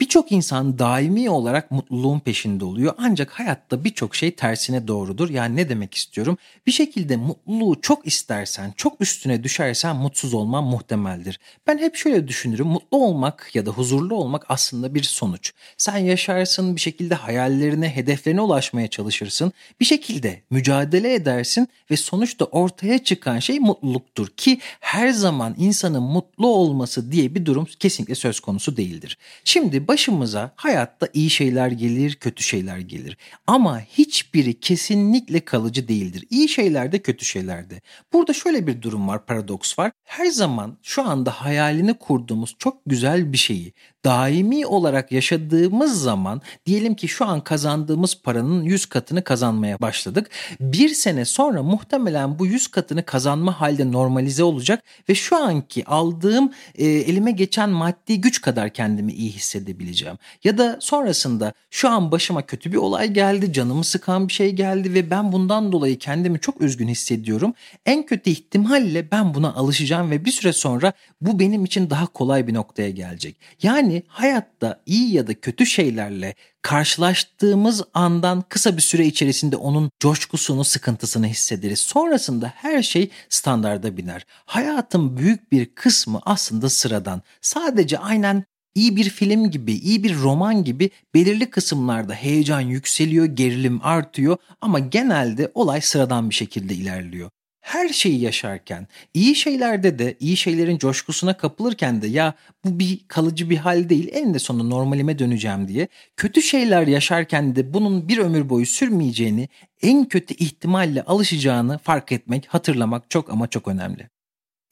Birçok 0.04 0.32
insan 0.32 0.80
daimi 0.80 1.30
olarak 1.30 1.72
mutluluğun 1.72 2.20
peşinde 2.20 2.66
oluyor 2.66 2.94
ancak 2.98 3.32
hayatta 3.32 3.84
birçok 3.84 4.16
şey 4.16 4.32
tersine 4.32 4.88
doğrudur. 4.88 5.30
Yani 5.30 5.56
ne 5.56 5.70
demek 5.70 5.94
istiyorum? 5.94 6.38
Bir 6.68 6.72
şekilde 6.72 7.18
mutluluğu 7.18 7.82
çok 7.82 8.08
istersen, 8.08 8.74
çok 8.78 9.02
üstüne 9.02 9.44
düşersen 9.44 9.96
mutsuz 9.96 10.34
olman 10.34 10.64
muhtemeldir. 10.64 11.40
Ben 11.68 11.78
hep 11.78 11.96
şöyle 11.96 12.28
düşünürüm. 12.28 12.68
Mutlu 12.68 12.98
olmak 12.98 13.50
ya 13.54 13.66
da 13.66 13.72
huzurlu 13.72 14.16
olmak 14.16 14.46
aslında 14.50 14.96
bir 14.96 15.04
sonuç. 15.04 15.54
Sen 15.78 15.98
yaşarsın, 15.98 16.76
bir 16.76 16.82
şekilde 16.82 17.16
hayallerine, 17.16 17.96
hedeflerine 17.96 18.42
ulaşmaya 18.42 18.88
çalışırsın. 18.88 19.54
Bir 19.80 19.86
şekilde 19.86 20.42
mücadele 20.50 21.14
edersin 21.14 21.68
ve 21.92 21.98
sonuçta 21.98 22.46
ortaya 22.46 23.04
çıkan 23.04 23.40
şey 23.40 23.60
mutluluktur 23.60 24.28
ki 24.28 24.60
her 24.80 25.10
zaman 25.10 25.56
insanın 25.58 26.04
mutlu 26.04 26.48
olması 26.48 27.12
diye 27.12 27.36
bir 27.36 27.46
durum 27.46 27.68
kesinlikle 27.80 28.16
söz 28.16 28.40
konusu 28.40 28.78
değildir. 28.78 29.18
Şimdi 29.44 29.88
başımıza 29.94 30.52
hayatta 30.56 31.08
iyi 31.14 31.30
şeyler 31.30 31.68
gelir, 31.72 32.16
kötü 32.16 32.44
şeyler 32.44 32.78
gelir. 32.78 33.18
Ama 33.48 33.80
hiçbiri 33.80 34.60
kesinlikle 34.60 35.40
kalıcı 35.40 35.88
değildir. 35.88 36.26
İyi 36.30 36.50
şeyler 36.50 36.92
de 36.92 37.00
kötü 37.00 37.26
şeyler 37.26 37.70
de. 37.70 37.82
Burada 38.14 38.34
şöyle 38.34 38.68
bir 38.68 38.82
durum 38.82 39.08
var, 39.08 39.26
paradoks 39.26 39.80
var. 39.80 39.92
Her 40.04 40.26
zaman 40.26 40.78
şu 40.84 41.04
anda 41.04 41.32
hayalini 41.32 41.94
kurduğumuz 41.94 42.56
çok 42.60 42.78
güzel 42.86 43.34
bir 43.34 43.38
şeyi 43.38 43.74
daimi 44.06 44.66
olarak 44.66 45.12
yaşadığımız 45.12 46.02
zaman 46.02 46.42
diyelim 46.66 46.96
ki 46.96 47.08
şu 47.08 47.26
an 47.26 47.42
kazandığımız 47.42 48.22
paranın 48.24 48.64
100 48.64 48.86
katını 48.86 49.24
kazanmaya 49.24 49.80
başladık. 49.80 50.30
Bir 50.60 50.90
sene 50.90 51.26
sonra 51.26 51.64
muhtemelen 51.64 52.40
bu 52.40 52.46
100 52.46 52.68
katını 52.68 53.06
kazanma 53.06 53.62
halde 53.62 53.92
normalize 53.92 54.44
olacak 54.44 54.84
ve 55.10 55.16
şu 55.16 55.38
anki 55.38 55.86
aldığım 55.86 56.52
e, 56.76 56.86
elime 56.86 57.32
geçen 57.32 57.70
maddi 57.70 58.22
güç 58.22 58.42
kadar 58.42 58.70
kendimi 58.70 59.14
iyi 59.14 59.32
hissedebileceğim. 59.74 60.18
Ya 60.44 60.58
da 60.58 60.78
sonrasında 60.82 61.54
şu 61.72 61.90
an 61.90 62.12
başıma 62.12 62.46
kötü 62.46 62.72
bir 62.72 62.78
olay 62.78 63.14
geldi, 63.14 63.54
canımı 63.54 63.84
sıkan 63.84 64.28
bir 64.28 64.34
şey 64.34 64.52
geldi 64.52 64.94
ve 64.94 65.10
ben 65.10 65.32
bundan 65.32 65.72
dolayı 65.72 65.98
kendimi 66.00 66.40
çok 66.40 66.62
üzgün 66.62 66.88
hissediyorum. 66.88 67.54
En 67.86 68.06
kötü 68.06 68.30
ihtimalle 68.30 69.12
ben 69.12 69.34
buna 69.34 69.54
alışacağım 69.54 70.12
ve 70.12 70.26
bir 70.26 70.32
süre 70.32 70.54
sonra 70.54 70.94
bu 71.22 71.40
benim 71.40 71.66
için 71.66 71.90
daha 71.90 72.06
kolay 72.06 72.48
bir 72.48 72.54
noktaya 72.54 72.90
gelecek. 72.90 73.36
Yani 73.64 74.04
hayatta 74.08 74.82
iyi 74.86 75.14
ya 75.14 75.28
da 75.28 75.34
kötü 75.34 75.66
şeylerle 75.66 76.36
karşılaştığımız 76.62 77.84
andan 77.94 78.44
kısa 78.50 78.78
bir 78.78 78.82
süre 78.82 79.06
içerisinde 79.06 79.56
onun 79.56 79.92
coşkusunu, 80.00 80.64
sıkıntısını 80.64 81.28
hissederiz. 81.28 81.80
Sonrasında 81.80 82.54
her 82.56 82.84
şey 82.84 83.10
standarda 83.30 83.98
biner. 83.98 84.26
Hayatın 84.46 85.18
büyük 85.18 85.52
bir 85.52 85.66
kısmı 85.66 86.20
aslında 86.26 86.70
sıradan. 86.70 87.22
Sadece 87.42 87.98
aynen 87.98 88.44
iyi 88.76 88.96
bir 88.96 89.10
film 89.10 89.52
gibi, 89.52 89.74
iyi 89.74 90.04
bir 90.04 90.16
roman 90.16 90.64
gibi 90.64 90.90
belirli 91.14 91.50
kısımlarda 91.50 92.14
heyecan 92.14 92.62
yükseliyor, 92.62 93.26
gerilim 93.26 93.80
artıyor 93.84 94.38
ama 94.62 94.80
genelde 94.80 95.52
olay 95.54 95.82
sıradan 95.82 96.30
bir 96.30 96.36
şekilde 96.36 96.74
ilerliyor 96.74 97.30
her 97.64 97.90
şeyi 97.90 98.20
yaşarken, 98.20 98.88
iyi 99.14 99.36
şeylerde 99.36 100.00
de, 100.00 100.18
iyi 100.20 100.38
şeylerin 100.38 100.78
coşkusuna 100.78 101.38
kapılırken 101.38 102.02
de 102.02 102.08
ya 102.08 102.34
bu 102.66 102.80
bir 102.80 103.00
kalıcı 103.08 103.50
bir 103.50 103.58
hal 103.58 103.90
değil, 103.90 104.10
eninde 104.14 104.40
sonunda 104.40 104.76
normalime 104.76 105.20
döneceğim 105.20 105.68
diye, 105.68 105.88
kötü 106.18 106.42
şeyler 106.42 106.88
yaşarken 106.88 107.56
de 107.56 107.74
bunun 107.74 108.08
bir 108.08 108.18
ömür 108.18 108.50
boyu 108.50 108.66
sürmeyeceğini, 108.66 109.50
en 109.82 110.06
kötü 110.06 110.34
ihtimalle 110.34 111.04
alışacağını 111.04 111.78
fark 111.78 112.12
etmek, 112.12 112.46
hatırlamak 112.48 113.10
çok 113.10 113.30
ama 113.30 113.48
çok 113.48 113.68
önemli. 113.68 114.10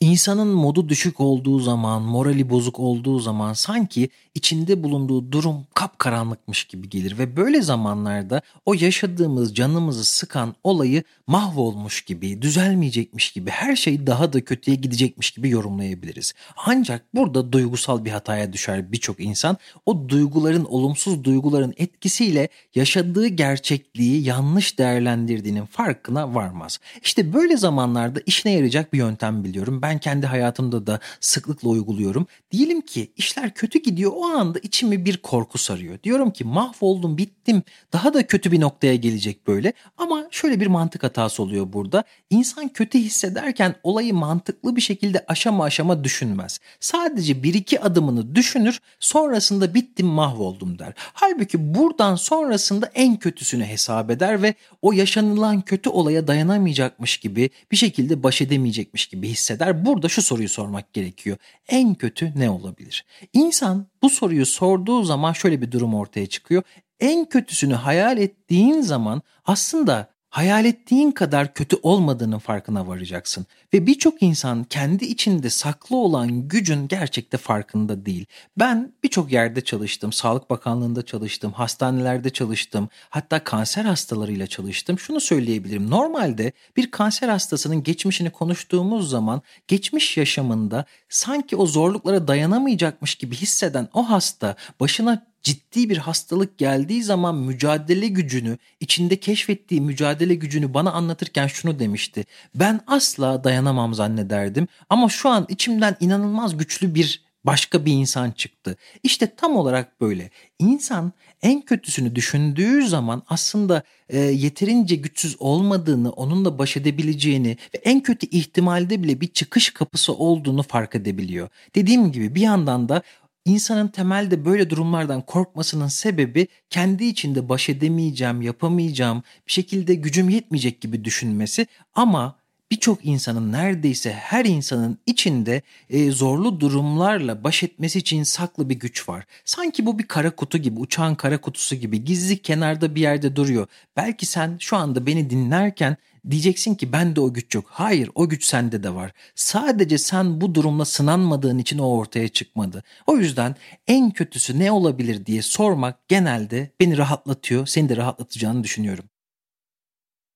İnsanın 0.01 0.47
modu 0.47 0.89
düşük 0.89 1.19
olduğu 1.19 1.59
zaman, 1.59 2.01
morali 2.01 2.49
bozuk 2.49 2.79
olduğu 2.79 3.19
zaman 3.19 3.53
sanki 3.53 4.09
içinde 4.35 4.83
bulunduğu 4.83 5.31
durum 5.31 5.67
kapkaranlıkmış 5.73 6.63
gibi 6.63 6.89
gelir 6.89 7.17
ve 7.17 7.35
böyle 7.35 7.61
zamanlarda 7.61 8.41
o 8.65 8.73
yaşadığımız 8.73 9.55
canımızı 9.55 10.05
sıkan 10.05 10.55
olayı 10.63 11.03
mahvolmuş 11.27 12.01
gibi, 12.01 12.41
düzelmeyecekmiş 12.41 13.31
gibi, 13.31 13.49
her 13.49 13.75
şey 13.75 14.07
daha 14.07 14.33
da 14.33 14.45
kötüye 14.45 14.75
gidecekmiş 14.75 15.31
gibi 15.31 15.49
yorumlayabiliriz. 15.49 16.33
Ancak 16.65 17.15
burada 17.15 17.51
duygusal 17.51 18.05
bir 18.05 18.11
hataya 18.11 18.53
düşer 18.53 18.91
birçok 18.91 19.19
insan. 19.19 19.57
O 19.85 20.09
duyguların, 20.09 20.65
olumsuz 20.65 21.23
duyguların 21.23 21.73
etkisiyle 21.77 22.49
yaşadığı 22.75 23.27
gerçekliği 23.27 24.23
yanlış 24.23 24.79
değerlendirdiğinin 24.79 25.65
farkına 25.65 26.35
varmaz. 26.35 26.79
İşte 27.03 27.33
böyle 27.33 27.57
zamanlarda 27.57 28.19
işine 28.25 28.51
yarayacak 28.51 28.93
bir 28.93 28.97
yöntem 28.97 29.43
biliyorum. 29.43 29.81
Ben 29.81 29.90
Ben 29.91 29.97
kendi 29.97 30.27
hayatımda 30.27 30.87
da 30.87 30.99
sıklıkla 31.19 31.69
uyguluyorum. 31.69 32.27
Diyelim 32.51 32.81
ki 32.81 33.11
işler 33.17 33.53
kötü 33.53 33.79
gidiyor 33.79 34.11
o 34.15 34.25
anda 34.25 34.59
içimi 34.59 35.05
bir 35.05 35.17
korku 35.17 35.57
sarıyor. 35.57 36.03
Diyorum 36.03 36.31
ki 36.31 36.43
mahvoldum 36.43 37.17
bittim 37.17 37.63
daha 37.93 38.13
da 38.13 38.27
kötü 38.27 38.51
bir 38.51 38.61
noktaya 38.61 38.95
gelecek 38.95 39.47
böyle. 39.47 39.73
Ama 39.97 40.27
şöyle 40.31 40.59
bir 40.59 40.67
mantık 40.67 41.03
hatası 41.03 41.43
oluyor 41.43 41.73
burada. 41.73 42.03
İnsan 42.29 42.67
kötü 42.67 42.99
hissederken 42.99 43.75
olayı 43.83 44.13
mantıklı 44.13 44.75
bir 44.75 44.81
şekilde 44.81 45.25
aşama 45.27 45.63
aşama 45.63 46.03
düşünmez. 46.03 46.59
Sadece 46.79 47.43
bir 47.43 47.53
iki 47.53 47.81
adımını 47.81 48.35
düşünür 48.35 48.79
sonrasında 48.99 49.73
bittim 49.73 50.07
mahvoldum 50.07 50.79
der. 50.79 50.93
Halbuki 50.97 51.75
buradan 51.75 52.15
sonrasında 52.15 52.91
en 52.95 53.17
kötüsünü 53.17 53.65
hesap 53.65 54.11
eder 54.11 54.41
ve 54.41 54.53
o 54.81 54.91
yaşanılan 54.91 55.61
kötü 55.61 55.89
olaya 55.89 56.27
dayanamayacakmış 56.27 57.17
gibi 57.17 57.49
bir 57.71 57.77
şekilde 57.77 58.23
baş 58.23 58.41
edemeyecekmiş 58.41 59.07
gibi 59.07 59.27
hisseder. 59.27 59.80
Burada 59.85 60.09
şu 60.09 60.21
soruyu 60.21 60.49
sormak 60.49 60.93
gerekiyor. 60.93 61.37
En 61.67 61.95
kötü 61.95 62.39
ne 62.39 62.49
olabilir? 62.49 63.05
İnsan 63.33 63.87
bu 64.01 64.09
soruyu 64.09 64.45
sorduğu 64.45 65.03
zaman 65.03 65.33
şöyle 65.33 65.61
bir 65.61 65.71
durum 65.71 65.95
ortaya 65.95 66.27
çıkıyor. 66.27 66.63
En 66.99 67.25
kötüsünü 67.25 67.73
hayal 67.73 68.17
ettiğin 68.17 68.81
zaman 68.81 69.21
aslında 69.45 70.11
hayal 70.29 70.65
ettiğin 70.65 71.11
kadar 71.11 71.53
kötü 71.53 71.77
olmadığının 71.83 72.39
farkına 72.39 72.87
varacaksın. 72.87 73.45
Ve 73.73 73.87
birçok 73.87 74.23
insan 74.23 74.63
kendi 74.63 75.05
içinde 75.05 75.49
saklı 75.49 75.95
olan 75.95 76.47
gücün 76.47 76.87
gerçekte 76.87 77.37
farkında 77.37 78.05
değil. 78.05 78.25
Ben 78.59 78.93
birçok 79.03 79.31
yerde 79.31 79.61
çalıştım, 79.61 80.13
Sağlık 80.13 80.49
Bakanlığı'nda 80.49 81.05
çalıştım, 81.05 81.51
hastanelerde 81.51 82.29
çalıştım, 82.29 82.89
hatta 83.09 83.43
kanser 83.43 83.85
hastalarıyla 83.85 84.47
çalıştım. 84.47 84.99
Şunu 84.99 85.19
söyleyebilirim, 85.19 85.89
normalde 85.89 86.51
bir 86.77 86.91
kanser 86.91 87.29
hastasının 87.29 87.83
geçmişini 87.83 88.29
konuştuğumuz 88.29 89.09
zaman 89.09 89.41
geçmiş 89.67 90.17
yaşamında 90.17 90.85
sanki 91.09 91.55
o 91.55 91.65
zorluklara 91.65 92.27
dayanamayacakmış 92.27 93.15
gibi 93.15 93.35
hisseden 93.35 93.87
o 93.93 94.09
hasta 94.09 94.55
başına 94.79 95.31
ciddi 95.43 95.89
bir 95.89 95.97
hastalık 95.97 96.57
geldiği 96.57 97.03
zaman 97.03 97.35
mücadele 97.35 98.07
gücünü, 98.07 98.57
içinde 98.79 99.19
keşfettiği 99.19 99.81
mücadele 99.81 100.35
gücünü 100.35 100.73
bana 100.73 100.91
anlatırken 100.91 101.47
şunu 101.47 101.79
demişti. 101.79 102.25
Ben 102.55 102.81
asla 102.87 103.43
dayanamam 103.61 103.93
zannederdim 103.93 104.67
ama 104.89 105.09
şu 105.09 105.29
an 105.29 105.45
içimden 105.49 105.95
inanılmaz 105.99 106.57
güçlü 106.57 106.95
bir 106.95 107.21
başka 107.43 107.85
bir 107.85 107.93
insan 107.93 108.31
çıktı. 108.31 108.75
İşte 109.03 109.35
tam 109.35 109.55
olarak 109.55 110.01
böyle. 110.01 110.29
İnsan 110.59 111.11
en 111.41 111.61
kötüsünü 111.61 112.15
düşündüğü 112.15 112.87
zaman 112.87 113.23
aslında 113.27 113.83
e, 114.09 114.19
yeterince 114.19 114.95
güçsüz 114.95 115.35
olmadığını, 115.39 116.11
onunla 116.11 116.57
baş 116.57 116.77
edebileceğini 116.77 117.57
ve 117.75 117.77
en 117.83 118.03
kötü 118.03 118.27
ihtimalde 118.27 119.03
bile 119.03 119.21
bir 119.21 119.27
çıkış 119.27 119.69
kapısı 119.69 120.13
olduğunu 120.13 120.63
fark 120.63 120.95
edebiliyor. 120.95 121.49
Dediğim 121.75 122.11
gibi 122.11 122.35
bir 122.35 122.41
yandan 122.41 122.89
da 122.89 123.01
İnsanın 123.45 123.87
temelde 123.87 124.45
böyle 124.45 124.69
durumlardan 124.69 125.21
korkmasının 125.21 125.87
sebebi 125.87 126.47
kendi 126.69 127.05
içinde 127.05 127.49
baş 127.49 127.69
edemeyeceğim, 127.69 128.41
yapamayacağım, 128.41 129.23
bir 129.47 129.51
şekilde 129.51 129.95
gücüm 129.95 130.29
yetmeyecek 130.29 130.81
gibi 130.81 131.05
düşünmesi 131.05 131.67
ama 131.93 132.40
birçok 132.71 133.05
insanın 133.05 133.51
neredeyse 133.51 134.13
her 134.13 134.45
insanın 134.45 134.97
içinde 135.05 135.61
e, 135.89 136.11
zorlu 136.11 136.59
durumlarla 136.59 137.43
baş 137.43 137.63
etmesi 137.63 137.99
için 137.99 138.23
saklı 138.23 138.69
bir 138.69 138.75
güç 138.75 139.09
var. 139.09 139.25
Sanki 139.45 139.85
bu 139.85 139.99
bir 139.99 140.07
kara 140.07 140.35
kutu 140.35 140.57
gibi, 140.57 140.79
uçağın 140.79 141.15
kara 141.15 141.41
kutusu 141.41 141.75
gibi 141.75 142.03
gizli 142.03 142.41
kenarda 142.41 142.95
bir 142.95 143.01
yerde 143.01 143.35
duruyor. 143.35 143.67
Belki 143.97 144.25
sen 144.25 144.57
şu 144.59 144.77
anda 144.77 145.05
beni 145.05 145.29
dinlerken 145.29 145.97
Diyeceksin 146.29 146.75
ki 146.75 146.91
ben 146.91 147.15
de 147.15 147.21
o 147.21 147.33
güç 147.33 147.55
yok. 147.55 147.65
Hayır 147.69 148.09
o 148.15 148.29
güç 148.29 148.45
sende 148.45 148.83
de 148.83 148.95
var. 148.95 149.11
Sadece 149.35 149.97
sen 149.97 150.41
bu 150.41 150.55
durumla 150.55 150.85
sınanmadığın 150.85 151.57
için 151.57 151.79
o 151.79 151.85
ortaya 151.85 152.27
çıkmadı. 152.27 152.83
O 153.07 153.17
yüzden 153.17 153.55
en 153.87 154.11
kötüsü 154.11 154.59
ne 154.59 154.71
olabilir 154.71 155.25
diye 155.25 155.41
sormak 155.41 156.07
genelde 156.07 156.71
beni 156.79 156.97
rahatlatıyor. 156.97 157.67
Seni 157.67 157.89
de 157.89 157.97
rahatlatacağını 157.97 158.63
düşünüyorum. 158.63 159.05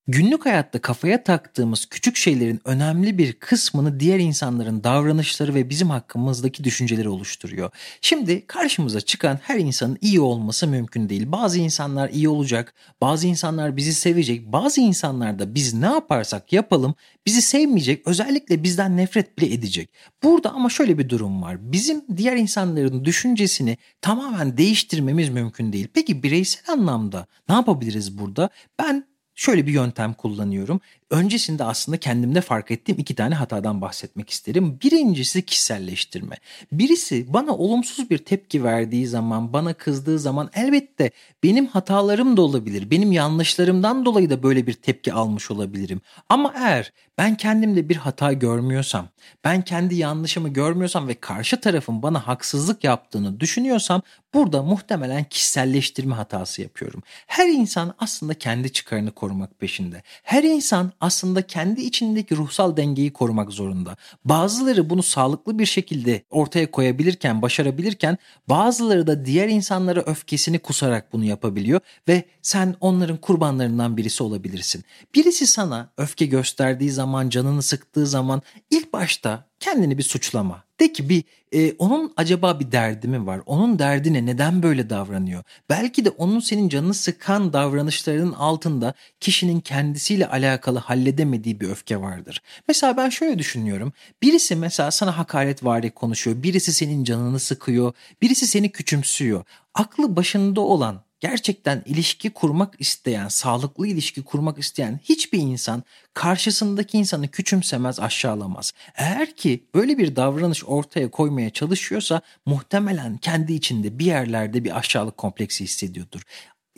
Günlük 0.08 0.46
hayatta 0.46 0.82
kafaya 0.82 1.24
taktığımız 1.24 1.86
küçük 1.86 2.16
şeylerin 2.18 2.62
önemli 2.66 3.18
bir 3.18 3.34
kısmını 3.34 4.00
diğer 4.00 4.20
insanların 4.20 4.84
davranışları 4.84 5.56
ve 5.56 5.70
bizim 5.70 5.90
hakkımızdaki 5.90 6.64
düşünceleri 6.64 7.10
oluşturuyor. 7.10 7.72
Şimdi 8.02 8.48
karşımıza 8.48 9.02
çıkan 9.02 9.40
her 9.42 9.60
insanın 9.60 9.98
iyi 10.02 10.22
olması 10.22 10.68
mümkün 10.68 11.10
değil. 11.10 11.32
Bazı 11.32 11.60
insanlar 11.60 12.10
iyi 12.10 12.30
olacak, 12.30 12.74
bazı 13.02 13.28
insanlar 13.28 13.78
bizi 13.78 13.94
sevecek, 13.94 14.46
bazı 14.46 14.82
insanlar 14.82 15.40
da 15.40 15.56
biz 15.56 15.74
ne 15.74 15.86
yaparsak 15.86 16.54
yapalım 16.54 16.96
bizi 17.26 17.42
sevmeyecek, 17.42 18.08
özellikle 18.08 18.64
bizden 18.64 18.98
nefret 18.98 19.38
bile 19.38 19.54
edecek. 19.54 19.90
Burada 20.24 20.52
ama 20.52 20.70
şöyle 20.70 20.98
bir 20.98 21.10
durum 21.10 21.42
var. 21.42 21.72
Bizim 21.72 22.18
diğer 22.18 22.36
insanların 22.36 23.06
düşüncesini 23.06 23.78
tamamen 24.02 24.58
değiştirmemiz 24.58 25.30
mümkün 25.30 25.74
değil. 25.74 25.88
Peki 25.94 26.24
bireysel 26.24 26.74
anlamda 26.74 27.28
ne 27.50 27.56
yapabiliriz 27.56 28.18
burada? 28.18 28.50
Ben 28.80 29.15
şöyle 29.36 29.68
bir 29.68 29.74
yöntem 29.74 30.14
kullanıyorum. 30.14 30.82
Öncesinde 31.10 31.64
aslında 31.64 31.98
kendimde 31.98 32.42
fark 32.42 32.72
ettiğim 32.72 33.00
iki 33.00 33.16
tane 33.16 33.36
hatadan 33.36 33.82
bahsetmek 33.82 34.30
isterim. 34.30 34.80
Birincisi 34.84 35.46
kişiselleştirme. 35.46 36.36
Birisi 36.72 37.34
bana 37.34 37.56
olumsuz 37.56 38.10
bir 38.10 38.18
tepki 38.18 38.64
verdiği 38.64 39.08
zaman, 39.08 39.54
bana 39.54 39.74
kızdığı 39.74 40.20
zaman 40.20 40.50
elbette 40.54 41.12
benim 41.44 41.68
hatalarım 41.68 42.38
da 42.38 42.42
olabilir. 42.42 42.92
Benim 42.92 43.12
yanlışlarımdan 43.12 44.06
dolayı 44.06 44.30
da 44.30 44.44
böyle 44.44 44.68
bir 44.68 44.74
tepki 44.74 45.14
almış 45.14 45.52
olabilirim. 45.52 46.02
Ama 46.30 46.54
eğer 46.58 46.92
ben 47.18 47.38
kendimde 47.38 47.90
bir 47.90 47.96
hata 47.96 48.34
görmüyorsam, 48.34 49.08
ben 49.44 49.62
kendi 49.62 49.96
yanlışımı 49.96 50.50
görmüyorsam 50.50 51.08
ve 51.08 51.14
karşı 51.14 51.62
tarafın 51.62 52.02
bana 52.02 52.28
haksızlık 52.28 52.84
yaptığını 52.84 53.40
düşünüyorsam 53.40 54.02
burada 54.34 54.64
muhtemelen 54.64 55.24
kişiselleştirme 55.24 56.16
hatası 56.16 56.62
yapıyorum. 56.62 57.04
Her 57.28 57.48
insan 57.48 57.94
aslında 58.00 58.34
kendi 58.34 58.72
çıkarını 58.72 59.12
korumak 59.26 59.60
peşinde. 59.60 60.04
Her 60.24 60.44
insan 60.44 60.92
aslında 61.02 61.42
kendi 61.42 61.82
içindeki 61.82 62.36
ruhsal 62.38 62.78
dengeyi 62.78 63.14
korumak 63.14 63.52
zorunda. 63.52 63.98
Bazıları 64.26 64.90
bunu 64.90 65.04
sağlıklı 65.04 65.60
bir 65.60 65.66
şekilde 65.66 66.24
ortaya 66.30 66.72
koyabilirken, 66.72 67.42
başarabilirken 67.42 68.18
bazıları 68.50 69.08
da 69.08 69.26
diğer 69.26 69.50
insanlara 69.50 70.02
öfkesini 70.02 70.60
kusarak 70.60 71.14
bunu 71.14 71.24
yapabiliyor 71.24 71.80
ve 72.08 72.24
sen 72.42 72.76
onların 72.80 73.18
kurbanlarından 73.18 73.98
birisi 73.98 74.24
olabilirsin. 74.24 74.84
Birisi 75.16 75.48
sana 75.48 75.90
öfke 75.98 76.26
gösterdiği 76.26 76.92
zaman, 76.92 77.30
canını 77.30 77.62
sıktığı 77.62 78.08
zaman 78.08 78.42
ilk 78.70 78.94
başta 78.94 79.48
kendini 79.60 79.98
bir 79.98 80.04
suçlama. 80.04 80.64
De 80.80 80.94
ki 80.94 81.10
bir 81.10 81.24
e, 81.52 81.74
onun 81.80 82.14
acaba 82.18 82.60
bir 82.60 82.72
derdi 82.72 83.08
mi 83.08 83.26
var? 83.26 83.42
Onun 83.46 83.80
derdi 83.80 84.14
ne? 84.14 84.26
Neden 84.26 84.64
böyle 84.64 84.90
davranıyor? 84.90 85.44
Belki 85.70 86.06
de 86.06 86.10
onun 86.10 86.40
senin 86.40 86.70
canını 86.70 86.94
sıkan 86.94 87.54
davranışlarının 87.54 88.34
altında 88.34 88.94
kişinin 89.20 89.60
kendisiyle 89.60 90.28
alakalı 90.28 90.80
halledemediği 90.80 91.60
bir 91.60 91.70
öfke 91.70 92.02
vardır. 92.02 92.42
Mesela 92.68 92.98
ben 92.98 93.10
şöyle 93.10 93.40
düşünüyorum. 93.40 93.94
Birisi 94.22 94.56
mesela 94.56 94.92
sana 94.92 95.18
hakaret 95.18 95.64
vari 95.66 95.92
konuşuyor. 95.92 96.44
Birisi 96.44 96.74
senin 96.74 97.04
canını 97.04 97.40
sıkıyor. 97.40 97.94
Birisi 98.22 98.48
seni 98.48 98.72
küçümsüyor. 98.72 99.44
Aklı 99.74 100.16
başında 100.16 100.62
olan 100.62 101.05
gerçekten 101.20 101.84
ilişki 101.86 102.30
kurmak 102.30 102.74
isteyen, 102.80 103.28
sağlıklı 103.28 103.88
ilişki 103.88 104.24
kurmak 104.24 104.60
isteyen 104.60 105.00
hiçbir 105.04 105.40
insan 105.40 105.84
karşısındaki 106.14 106.98
insanı 106.98 107.28
küçümsemez, 107.28 108.00
aşağılamaz. 108.00 108.74
Eğer 108.96 109.36
ki 109.36 109.66
böyle 109.76 109.98
bir 109.98 110.16
davranış 110.16 110.66
ortaya 110.66 111.12
koymaya 111.12 111.50
çalışıyorsa 111.50 112.22
muhtemelen 112.46 113.18
kendi 113.18 113.54
içinde 113.54 114.00
bir 114.00 114.06
yerlerde 114.06 114.64
bir 114.64 114.78
aşağılık 114.78 115.18
kompleksi 115.18 115.64
hissediyordur 115.64 116.22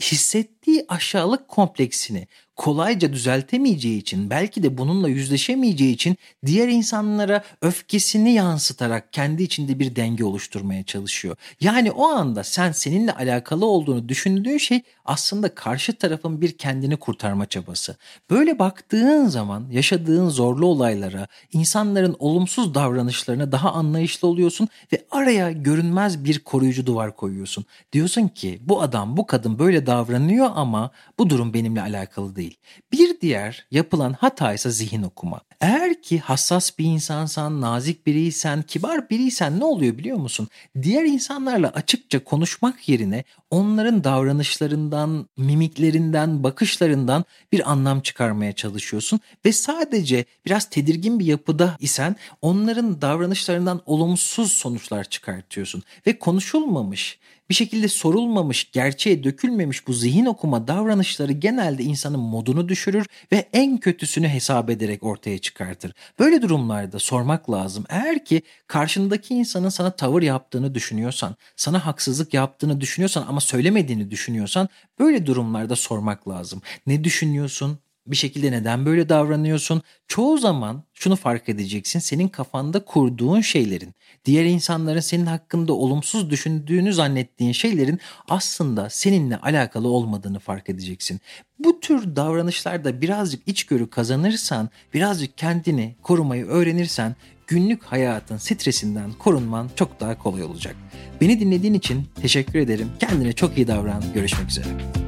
hissettiği 0.02 0.86
aşağılık 0.88 1.48
kompleksini 1.48 2.28
kolayca 2.58 3.14
düzeltemeyeceği 3.14 3.98
için 3.98 4.30
belki 4.30 4.64
de 4.64 4.78
bununla 4.78 5.10
yüzleşemeyeceği 5.10 5.94
için 5.94 6.18
diğer 6.46 6.68
insanlara 6.68 7.44
öfkesini 7.62 8.34
yansıtarak 8.34 9.14
kendi 9.14 9.44
içinde 9.44 9.80
bir 9.80 9.96
denge 9.96 10.24
oluşturmaya 10.24 10.84
çalışıyor. 10.84 11.36
Yani 11.62 11.92
o 11.92 12.08
anda 12.08 12.44
sen 12.44 12.72
seninle 12.72 13.12
alakalı 13.12 13.66
olduğunu 13.66 14.10
düşündüğün 14.10 14.58
şey 14.58 14.82
aslında 15.06 15.56
karşı 15.56 15.94
tarafın 15.94 16.42
bir 16.42 16.58
kendini 16.58 16.98
kurtarma 16.98 17.46
çabası. 17.46 17.98
Böyle 18.30 18.60
baktığın 18.60 19.26
zaman 19.26 19.68
yaşadığın 19.72 20.30
zorlu 20.30 20.66
olaylara, 20.66 21.28
insanların 21.54 22.16
olumsuz 22.20 22.74
davranışlarına 22.74 23.52
daha 23.52 23.72
anlayışlı 23.72 24.28
oluyorsun 24.28 24.68
ve 24.94 25.06
araya 25.12 25.52
görünmez 25.52 26.24
bir 26.24 26.40
koruyucu 26.40 26.86
duvar 26.86 27.16
koyuyorsun. 27.16 27.66
Diyorsun 27.94 28.28
ki 28.28 28.60
bu 28.62 28.82
adam, 28.82 29.18
bu 29.18 29.28
kadın 29.28 29.60
böyle 29.60 29.86
davranıyor 29.86 30.50
ama 30.56 30.92
bu 31.20 31.30
durum 31.30 31.54
benimle 31.54 31.82
alakalı 31.82 32.36
değil 32.36 32.47
değil. 32.48 32.58
Bir 32.92 33.22
diğer 33.22 33.66
yapılan 33.72 34.14
hata 34.14 34.54
ise 34.54 34.72
zihin 34.72 35.04
okuma. 35.04 35.42
Eğer 35.62 36.02
ki 36.02 36.20
hassas 36.20 36.80
bir 36.80 36.86
insansan, 36.86 37.62
nazik 37.62 38.08
biriysen, 38.08 38.62
kibar 38.62 39.10
biriysen 39.10 39.60
ne 39.60 39.66
oluyor 39.66 39.98
biliyor 39.98 40.18
musun? 40.18 40.48
Diğer 40.82 41.06
insanlarla 41.06 41.68
açıkça 41.68 42.24
konuşmak 42.24 42.90
yerine 42.90 43.24
onların 43.52 44.04
davranışlarından, 44.04 45.30
mimiklerinden, 45.38 46.44
bakışlarından 46.44 47.26
bir 47.52 47.72
anlam 47.72 48.02
çıkarmaya 48.02 48.54
çalışıyorsun 48.54 49.20
ve 49.46 49.52
sadece 49.52 50.26
biraz 50.46 50.70
tedirgin 50.70 51.20
bir 51.20 51.26
yapıda 51.26 51.78
isen 51.80 52.16
onların 52.42 53.02
davranışlarından 53.02 53.82
olumsuz 53.86 54.52
sonuçlar 54.52 55.04
çıkartıyorsun 55.04 55.84
ve 56.08 56.20
konuşulmamış 56.20 57.20
bir 57.50 57.56
şekilde 57.56 57.88
sorulmamış, 57.88 58.72
gerçeğe 58.72 59.24
dökülmemiş 59.24 59.88
bu 59.88 59.94
zihin 59.94 60.26
okuma 60.26 60.68
davranışları 60.68 61.32
genelde 61.32 61.84
insanın 61.84 62.20
modunu 62.20 62.70
düşürür 62.70 63.06
ve 63.32 63.50
en 63.54 63.78
kötüsünü 63.78 64.28
hesap 64.28 64.70
ederek 64.70 65.04
ortaya 65.04 65.38
çıkartır. 65.38 65.94
Böyle 66.20 66.42
durumlarda 66.42 67.00
sormak 67.00 67.52
lazım. 67.52 67.86
Eğer 67.90 68.26
ki 68.26 68.42
karşındaki 68.68 69.34
insanın 69.34 69.70
sana 69.70 69.92
tavır 69.92 70.22
yaptığını 70.22 70.76
düşünüyorsan, 70.76 71.36
sana 71.56 71.86
haksızlık 71.86 72.34
yaptığını 72.34 72.82
düşünüyorsan 72.82 73.26
ama 73.28 73.42
söylemediğini 73.42 74.12
düşünüyorsan 74.12 74.70
böyle 75.00 75.26
durumlarda 75.26 75.76
sormak 75.76 76.30
lazım. 76.30 76.62
Ne 76.88 77.04
düşünüyorsun? 77.04 77.80
Bir 78.08 78.16
şekilde 78.16 78.52
neden 78.52 78.86
böyle 78.86 79.10
davranıyorsun? 79.10 79.82
Çoğu 80.08 80.38
zaman 80.38 80.84
şunu 80.94 81.16
fark 81.16 81.50
edeceksin. 81.50 82.00
Senin 82.00 82.28
kafanda 82.28 82.86
kurduğun 82.86 83.42
şeylerin, 83.42 83.94
diğer 84.26 84.46
insanların 84.46 85.00
senin 85.00 85.26
hakkında 85.26 85.74
olumsuz 85.74 86.30
düşündüğünü 86.30 86.94
zannettiğin 86.94 87.52
şeylerin 87.52 88.00
aslında 88.30 88.90
seninle 88.90 89.38
alakalı 89.38 89.88
olmadığını 89.88 90.40
fark 90.40 90.70
edeceksin. 90.70 91.22
Bu 91.60 91.80
tür 91.80 92.16
davranışlarda 92.16 93.02
birazcık 93.02 93.48
içgörü 93.48 93.90
kazanırsan, 93.90 94.70
birazcık 94.94 95.38
kendini 95.38 95.96
korumayı 96.02 96.46
öğrenirsen 96.46 97.16
günlük 97.48 97.84
hayatın 97.84 98.38
stresinden 98.38 99.12
korunman 99.14 99.70
çok 99.76 100.00
daha 100.00 100.18
kolay 100.18 100.44
olacak. 100.44 100.76
Beni 101.22 101.40
dinlediğin 101.40 101.74
için 101.74 102.08
teşekkür 102.22 102.60
ederim. 102.60 102.92
Kendine 103.00 103.34
çok 103.34 103.58
iyi 103.58 103.68
davran. 103.68 104.04
Görüşmek 104.14 104.50
üzere. 104.50 105.07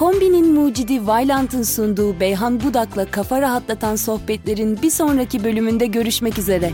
Kombinin 0.00 0.52
mucidi 0.52 1.06
Vailant'ın 1.06 1.62
sunduğu 1.62 2.20
Beyhan 2.20 2.60
Budak'la 2.60 3.10
kafa 3.10 3.40
rahatlatan 3.40 3.96
sohbetlerin 3.96 4.82
bir 4.82 4.90
sonraki 4.90 5.44
bölümünde 5.44 5.86
görüşmek 5.86 6.38
üzere. 6.38 6.70